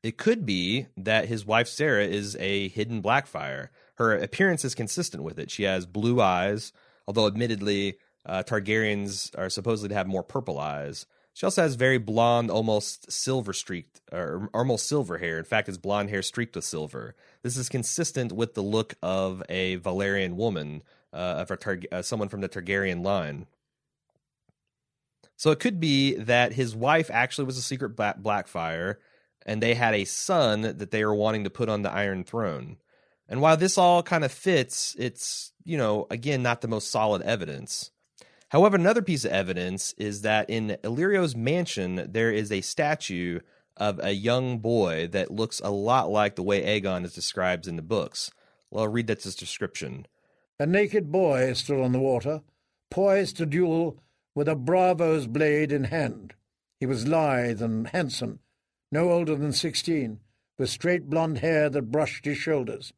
[0.03, 3.69] It could be that his wife Serra is a hidden Blackfyre.
[3.97, 5.51] Her appearance is consistent with it.
[5.51, 6.73] She has blue eyes,
[7.07, 11.07] although admittedly, uh, Targaryens are supposedly to have more purple eyes.
[11.33, 15.39] She also has very blonde, almost silver streaked, or almost silver hair.
[15.39, 17.15] In fact, it's blonde hair streaked with silver.
[17.43, 20.83] This is consistent with the look of a Valyrian woman,
[21.13, 23.47] uh, of a Tar- uh, someone from the Targaryen line.
[25.37, 28.97] So it could be that his wife actually was a secret Black- Blackfyre,
[29.45, 32.79] and they had a son that they were wanting to put on the Iron Throne.
[33.29, 37.23] And while this all kind of fits, it's, you know, again, not the most solid
[37.23, 37.91] evidence.
[38.51, 43.41] However, another piece of evidence is that in Illyrio's mansion, there is a statue
[43.77, 47.77] of a young boy that looks a lot like the way Aegon is described in
[47.77, 48.31] the books.
[48.71, 50.07] Well, I'll read that description.
[50.59, 52.43] A naked boy stood on the water,
[52.91, 54.01] poised to duel
[54.35, 56.35] with a bravo's blade in hand.
[56.79, 58.39] He was lithe and handsome,
[58.93, 60.21] no older than sixteen,
[60.59, 62.93] with straight blond hair that brushed his shoulders.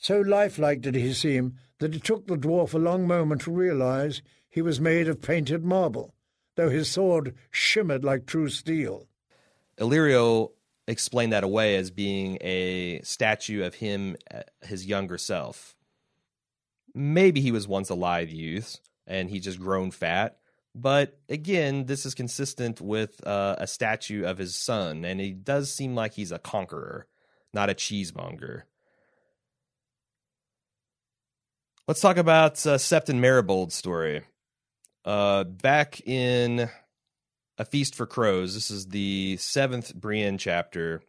[0.00, 4.22] So lifelike did he seem that it took the dwarf a long moment to realize
[4.48, 6.14] he was made of painted marble,
[6.56, 9.08] though his sword shimmered like true steel.
[9.78, 10.52] Illyrio
[10.88, 15.76] explained that away as being a statue of him, uh, his younger self.
[16.94, 20.38] Maybe he was once a lithe youth and he's just grown fat.
[20.74, 25.74] But again, this is consistent with uh, a statue of his son, and he does
[25.74, 27.06] seem like he's a conqueror,
[27.52, 28.66] not a cheesemonger.
[31.90, 34.22] Let's talk about uh, Septon Meribald's story.
[35.04, 36.70] Uh, back in
[37.58, 41.02] A Feast for Crows, this is the seventh Brienne chapter.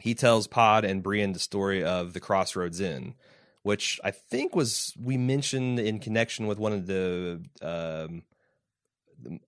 [0.00, 3.14] He tells Pod and Brienne the story of the Crossroads Inn,
[3.62, 8.24] which I think was we mentioned in connection with one of the um,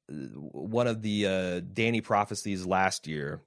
[0.09, 3.43] one of the uh, Dany prophecies last year.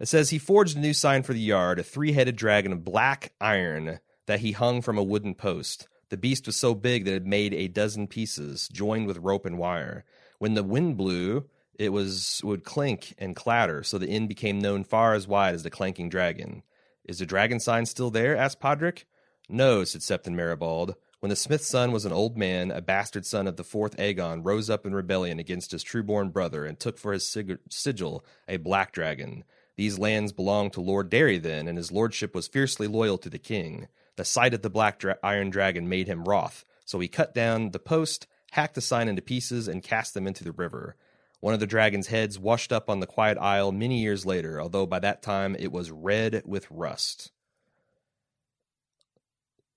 [0.00, 3.32] It says he forged a new sign for the yard, a three-headed dragon of black
[3.40, 5.88] iron that he hung from a wooden post.
[6.08, 9.58] The beast was so big that it made a dozen pieces, joined with rope and
[9.58, 10.04] wire.
[10.38, 11.48] When the wind blew,
[11.78, 15.62] it was would clink and clatter, so the inn became known far as wide as
[15.62, 16.62] the clanking dragon.
[17.04, 18.36] Is the dragon sign still there?
[18.36, 19.04] asked Podrick.
[19.48, 20.94] No, said Septon Meribald.
[21.20, 24.44] When the smith's son was an old man, a bastard son of the fourth Aegon
[24.44, 28.58] rose up in rebellion against his true-born brother and took for his sig- sigil a
[28.58, 29.44] black dragon.
[29.76, 33.38] These lands belonged to Lord Darry then, and his lordship was fiercely loyal to the
[33.38, 33.88] king.
[34.16, 37.70] The sight of the black dra- iron dragon made him wroth, so he cut down
[37.70, 40.96] the post, hacked the sign into pieces, and cast them into the river.
[41.40, 44.86] One of the dragon's heads washed up on the quiet isle many years later, although
[44.86, 47.30] by that time it was red with rust.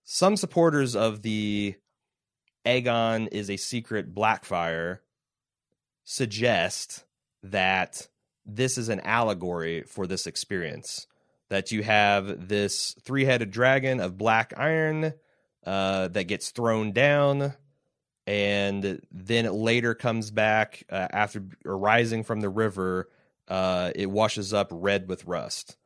[0.04, 1.76] Some supporters of the
[2.66, 5.00] Aegon is a secret Blackfyre
[6.04, 7.04] suggest
[7.44, 8.08] that
[8.46, 11.06] this is an allegory for this experience
[11.50, 15.14] that you have this three headed dragon of black iron
[15.66, 17.54] uh, that gets thrown down.
[18.28, 23.10] And then it later comes back uh, after arising from the river.
[23.48, 25.78] Uh, it washes up red with rust.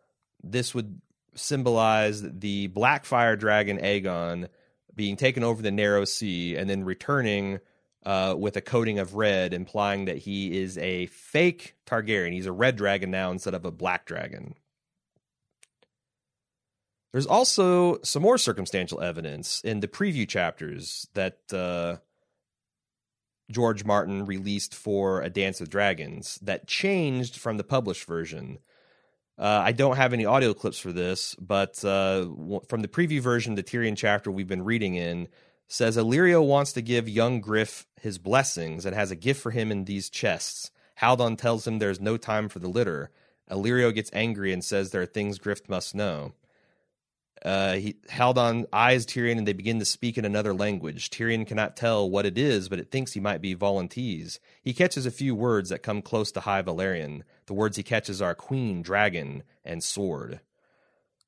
[0.44, 1.00] This would
[1.36, 4.50] symbolize the Blackfyre dragon Aegon
[4.94, 7.60] being taken over the narrow sea and then returning
[8.06, 12.34] uh, with a coating of red, implying that he is a fake Targaryen.
[12.34, 14.56] He's a red dragon now instead of a black dragon.
[17.14, 21.98] There's also some more circumstantial evidence in the preview chapters that uh,
[23.52, 28.58] George Martin released for A Dance with Dragons that changed from the published version.
[29.38, 32.26] Uh, I don't have any audio clips for this, but uh,
[32.68, 35.28] from the preview version, the Tyrion chapter we've been reading in
[35.68, 39.72] says Illyrio wants to give young Griff his blessings and has a gift for him
[39.72, 40.72] in these chests.
[40.96, 43.12] Haldon tells him there's no time for the litter.
[43.52, 46.34] Illyrio gets angry and says there are things Griff must know.
[47.44, 51.10] Uh, he Haldon eyes Tyrion and they begin to speak in another language.
[51.10, 54.40] Tyrion cannot tell what it is, but it thinks he might be Volantese.
[54.62, 57.24] He catches a few words that come close to High Valyrian.
[57.48, 60.40] The words he catches are queen, dragon, and sword.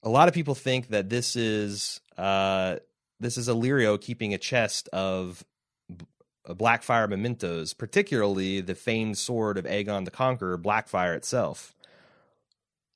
[0.03, 2.77] A lot of people think that this is uh,
[3.19, 5.43] this is Illyrio keeping a chest of
[6.47, 11.75] Blackfyre mementos, particularly the famed sword of Aegon the Conqueror, Blackfyre itself.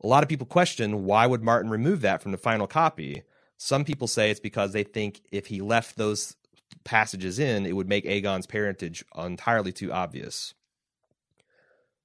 [0.01, 3.23] A lot of people question why would Martin remove that from the final copy.
[3.57, 6.35] Some people say it's because they think if he left those
[6.83, 10.53] passages in, it would make Aegon's parentage entirely too obvious.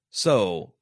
[0.09, 0.73] So,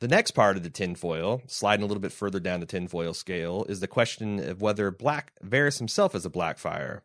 [0.00, 3.64] the next part of the tinfoil, sliding a little bit further down the tinfoil scale,
[3.68, 7.02] is the question of whether Black Varys himself is a Blackfyre.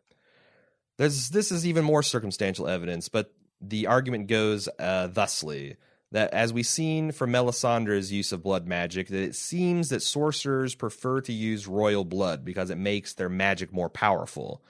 [0.98, 5.76] There's this is even more circumstantial evidence, but the argument goes uh, thusly
[6.12, 10.74] that as we've seen from Melisandre's use of blood magic, that it seems that sorcerers
[10.74, 14.62] prefer to use royal blood because it makes their magic more powerful.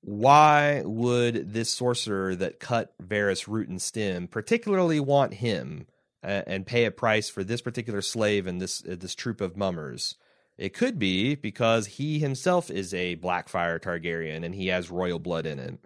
[0.00, 5.86] Why would this sorcerer that cut Varys root and stem particularly want him
[6.22, 10.16] and pay a price for this particular slave and this uh, this troop of mummers?
[10.56, 15.46] It could be because he himself is a Blackfyre Targaryen and he has royal blood
[15.46, 15.78] in it.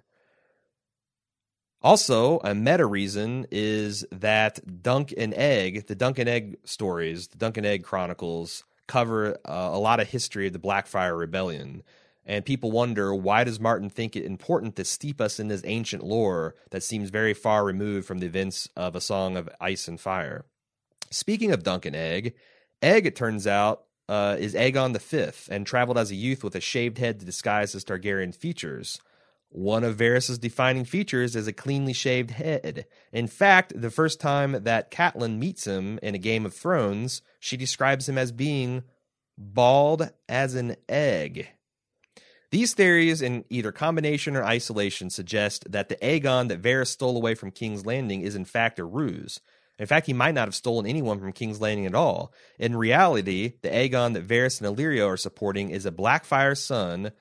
[1.82, 7.38] Also, a meta reason is that Dunk and Egg, the Dunk and Egg stories, the
[7.38, 11.82] Dunk and Egg Chronicles, cover uh, a lot of history of the Blackfyre Rebellion.
[12.24, 16.04] And people wonder why does Martin think it important to steep us in this ancient
[16.04, 20.00] lore that seems very far removed from the events of A Song of Ice and
[20.00, 20.44] Fire?
[21.10, 22.34] Speaking of Dunk and Egg,
[22.80, 26.60] Egg, it turns out, uh, is Aegon V and traveled as a youth with a
[26.60, 29.00] shaved head to disguise his Targaryen features.
[29.54, 32.86] One of Varys's defining features is a cleanly shaved head.
[33.12, 37.58] In fact, the first time that Catelyn meets him in a Game of Thrones, she
[37.58, 38.82] describes him as being
[39.36, 41.48] bald as an egg.
[42.50, 47.34] These theories, in either combination or isolation, suggest that the Aegon that Varys stole away
[47.34, 49.38] from King's Landing is in fact a ruse.
[49.78, 52.32] In fact, he might not have stolen anyone from King's Landing at all.
[52.58, 57.12] In reality, the Aegon that Varys and Illyrio are supporting is a Blackfyre son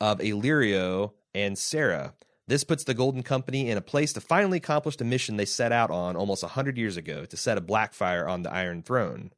[0.00, 2.14] of Illyrio and Serra.
[2.48, 5.72] This puts the Golden Company in a place to finally accomplish the mission they set
[5.72, 9.32] out on almost a hundred years ago to set a Blackfyre on the Iron Throne.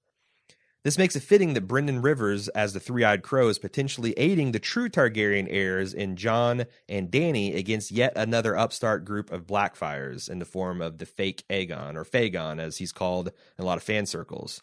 [0.84, 4.53] This makes it fitting that Brynden Rivers, as the Three Eyed Crow, is potentially aiding
[4.53, 10.30] the true Targaryen heirs in Jon and Dany against yet another upstart group of Blackfyres
[10.30, 13.28] in the form of the fake Aegon, or Fagon, as he's called
[13.59, 14.62] in a lot of fan circles.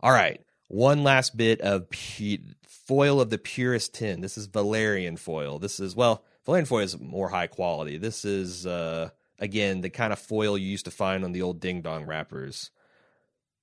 [0.00, 1.86] All right, one last bit of
[2.66, 4.20] foil of the purest tin.
[4.20, 5.58] This is Valyrian foil.
[5.58, 7.98] This is, well, Valyrian foil is more high quality.
[7.98, 11.60] This is uh, again the kind of foil you used to find on the old
[11.60, 12.70] ding dong wrappers.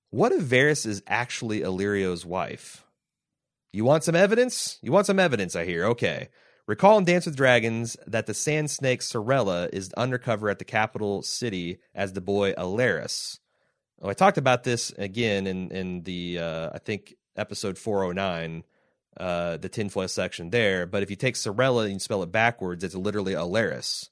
[0.10, 2.86] What if Varys is actually Illyrio's wife?
[3.72, 4.78] You want some evidence?
[4.82, 5.86] You want some evidence, I hear.
[5.86, 6.30] Okay.
[6.68, 11.22] Recall in Dance with Dragons that the sand snake Sarella is undercover at the capital
[11.22, 13.40] city as the boy Alleras.
[14.02, 18.64] Oh, I talked about this again in in the uh, I think episode 409
[19.18, 20.86] uh, the tinfoil section there.
[20.86, 24.10] But if you take Sarella and you spell it backwards, it's literally Alleras.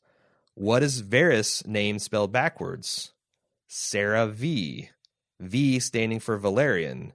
[0.56, 3.14] What is Varys' name spelled backwards?
[3.68, 4.89] Serra V.
[5.39, 7.12] V standing for Valyrian.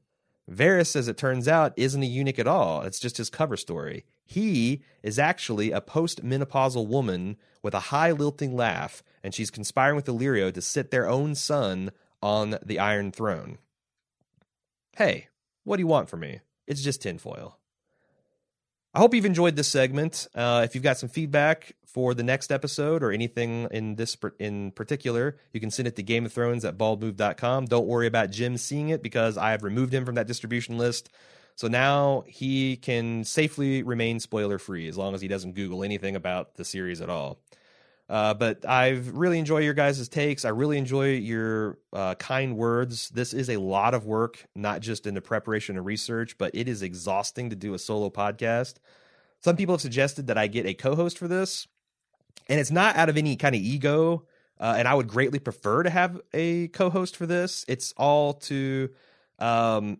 [0.50, 2.82] Varys, as it turns out, isn't a eunuch at all.
[2.82, 4.04] It's just his cover story.
[4.24, 10.06] He is actually a post-menopausal woman with a high lilting laugh, and she's conspiring with
[10.06, 11.90] Illyrio to sit their own son
[12.22, 13.58] on the Iron Throne.
[14.96, 15.28] Hey,
[15.64, 16.40] what do you want from me?
[16.66, 17.58] It's just tinfoil.
[18.96, 20.26] I hope you've enjoyed this segment.
[20.34, 24.70] Uh, if you've got some feedback for the next episode or anything in this in
[24.70, 27.66] particular, you can send it to Game of Thrones at baldmove.com.
[27.66, 31.10] Don't worry about Jim seeing it because I have removed him from that distribution list.
[31.56, 36.16] So now he can safely remain spoiler free as long as he doesn't Google anything
[36.16, 37.38] about the series at all.
[38.08, 40.44] Uh, but I've really enjoy your guys' takes.
[40.44, 43.08] I really enjoy your uh, kind words.
[43.08, 46.68] This is a lot of work, not just in the preparation and research, but it
[46.68, 48.74] is exhausting to do a solo podcast.
[49.40, 51.66] Some people have suggested that I get a co-host for this,
[52.48, 54.26] and it's not out of any kind of ego.
[54.58, 57.64] Uh, and I would greatly prefer to have a co-host for this.
[57.68, 58.88] It's all to
[59.38, 59.98] um,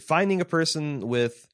[0.00, 1.46] finding a person with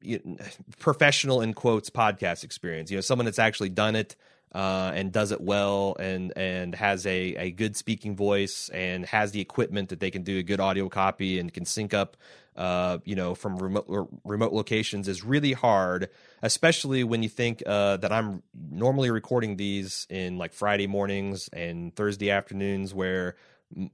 [0.00, 0.36] you know,
[0.78, 2.90] professional in quotes podcast experience.
[2.90, 4.16] You know, someone that's actually done it
[4.54, 9.32] uh, and does it well and and has a, a good speaking voice and has
[9.32, 12.16] the equipment that they can do a good audio copy and can sync up
[12.56, 16.08] uh, you know from remote remote locations is really hard
[16.42, 21.94] especially when you think uh, that I'm normally recording these in like Friday mornings and
[21.94, 23.36] Thursday afternoons where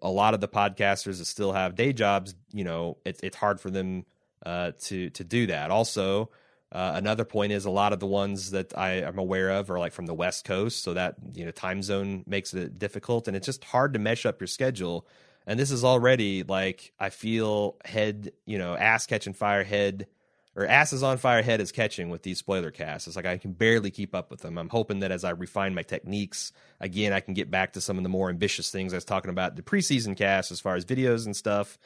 [0.00, 3.60] a lot of the podcasters that still have day jobs you know it's it's hard
[3.60, 4.04] for them
[4.44, 5.70] uh, to to do that.
[5.70, 6.30] Also
[6.72, 9.78] uh, another point is a lot of the ones that I am aware of are
[9.78, 13.36] like from the West Coast, so that you know time zone makes it difficult, and
[13.36, 15.06] it's just hard to mesh up your schedule.
[15.46, 20.06] And this is already like I feel head, you know, ass catching fire, head
[20.54, 23.06] or asses on fire head is catching with these spoiler casts.
[23.06, 24.58] It's like I can barely keep up with them.
[24.58, 27.96] I'm hoping that as I refine my techniques, again, I can get back to some
[27.96, 30.84] of the more ambitious things I was talking about the preseason cast as far as
[30.84, 31.78] videos and stuff.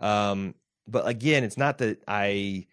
[0.00, 0.54] Um,
[0.86, 2.66] but again, it's not that I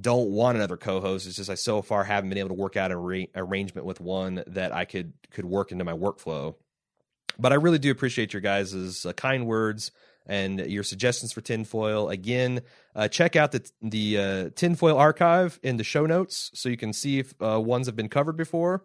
[0.00, 1.26] don't want another co-host.
[1.26, 4.42] It's just I so far haven't been able to work out an arrangement with one
[4.48, 6.56] that I could could work into my workflow.
[7.38, 9.92] But I really do appreciate your guys' uh, kind words
[10.26, 12.08] and your suggestions for tinfoil.
[12.08, 12.62] Again,
[12.94, 16.92] uh, check out the the uh, tinfoil archive in the show notes so you can
[16.92, 18.84] see if uh, ones have been covered before,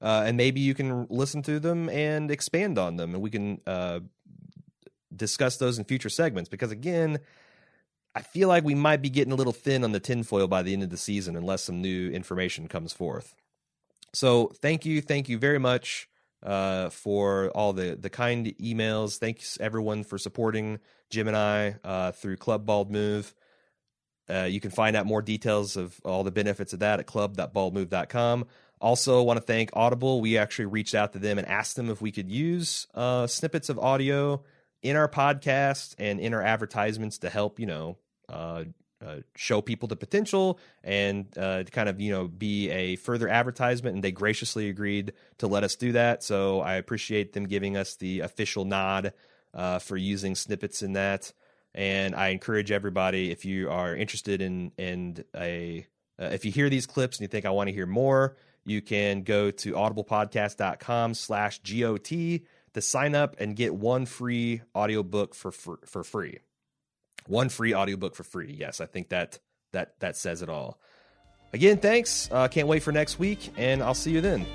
[0.00, 3.60] uh, and maybe you can listen to them and expand on them, and we can
[3.66, 4.00] uh,
[5.14, 6.50] discuss those in future segments.
[6.50, 7.20] Because again,
[8.14, 10.72] I feel like we might be getting a little thin on the tinfoil by the
[10.72, 13.34] end of the season unless some new information comes forth.
[14.12, 16.08] So thank you, thank you very much
[16.42, 19.18] uh, for all the the kind emails.
[19.18, 20.78] Thanks everyone for supporting
[21.10, 23.34] Jim and I uh, through Club Bald Move.
[24.28, 28.46] Uh, you can find out more details of all the benefits of that at club.baldmove.com.
[28.80, 30.20] Also, want to thank Audible.
[30.20, 33.68] We actually reached out to them and asked them if we could use uh, snippets
[33.68, 34.42] of audio
[34.82, 37.96] in our podcast and in our advertisements to help, you know,
[38.28, 38.64] uh,
[39.04, 43.96] uh, show people the potential and uh, kind of you know be a further advertisement.
[43.96, 46.22] And they graciously agreed to let us do that.
[46.22, 49.12] So i appreciate them giving us the official nod
[49.54, 51.32] uh, for using snippets in that.
[51.74, 55.86] And i encourage everybody if you are interested in in a
[56.20, 58.80] uh, if you hear these clips and you think i want to hear more you
[58.80, 62.44] can go to audiblepodcast.com slash got
[62.74, 66.38] to sign up and get one free audiobook for for, for free
[67.26, 68.54] one free audiobook for free.
[68.58, 69.38] Yes, I think that
[69.72, 70.78] that that says it all.
[71.52, 72.28] Again, thanks.
[72.32, 74.46] Uh, can't wait for next week, and I'll see you then.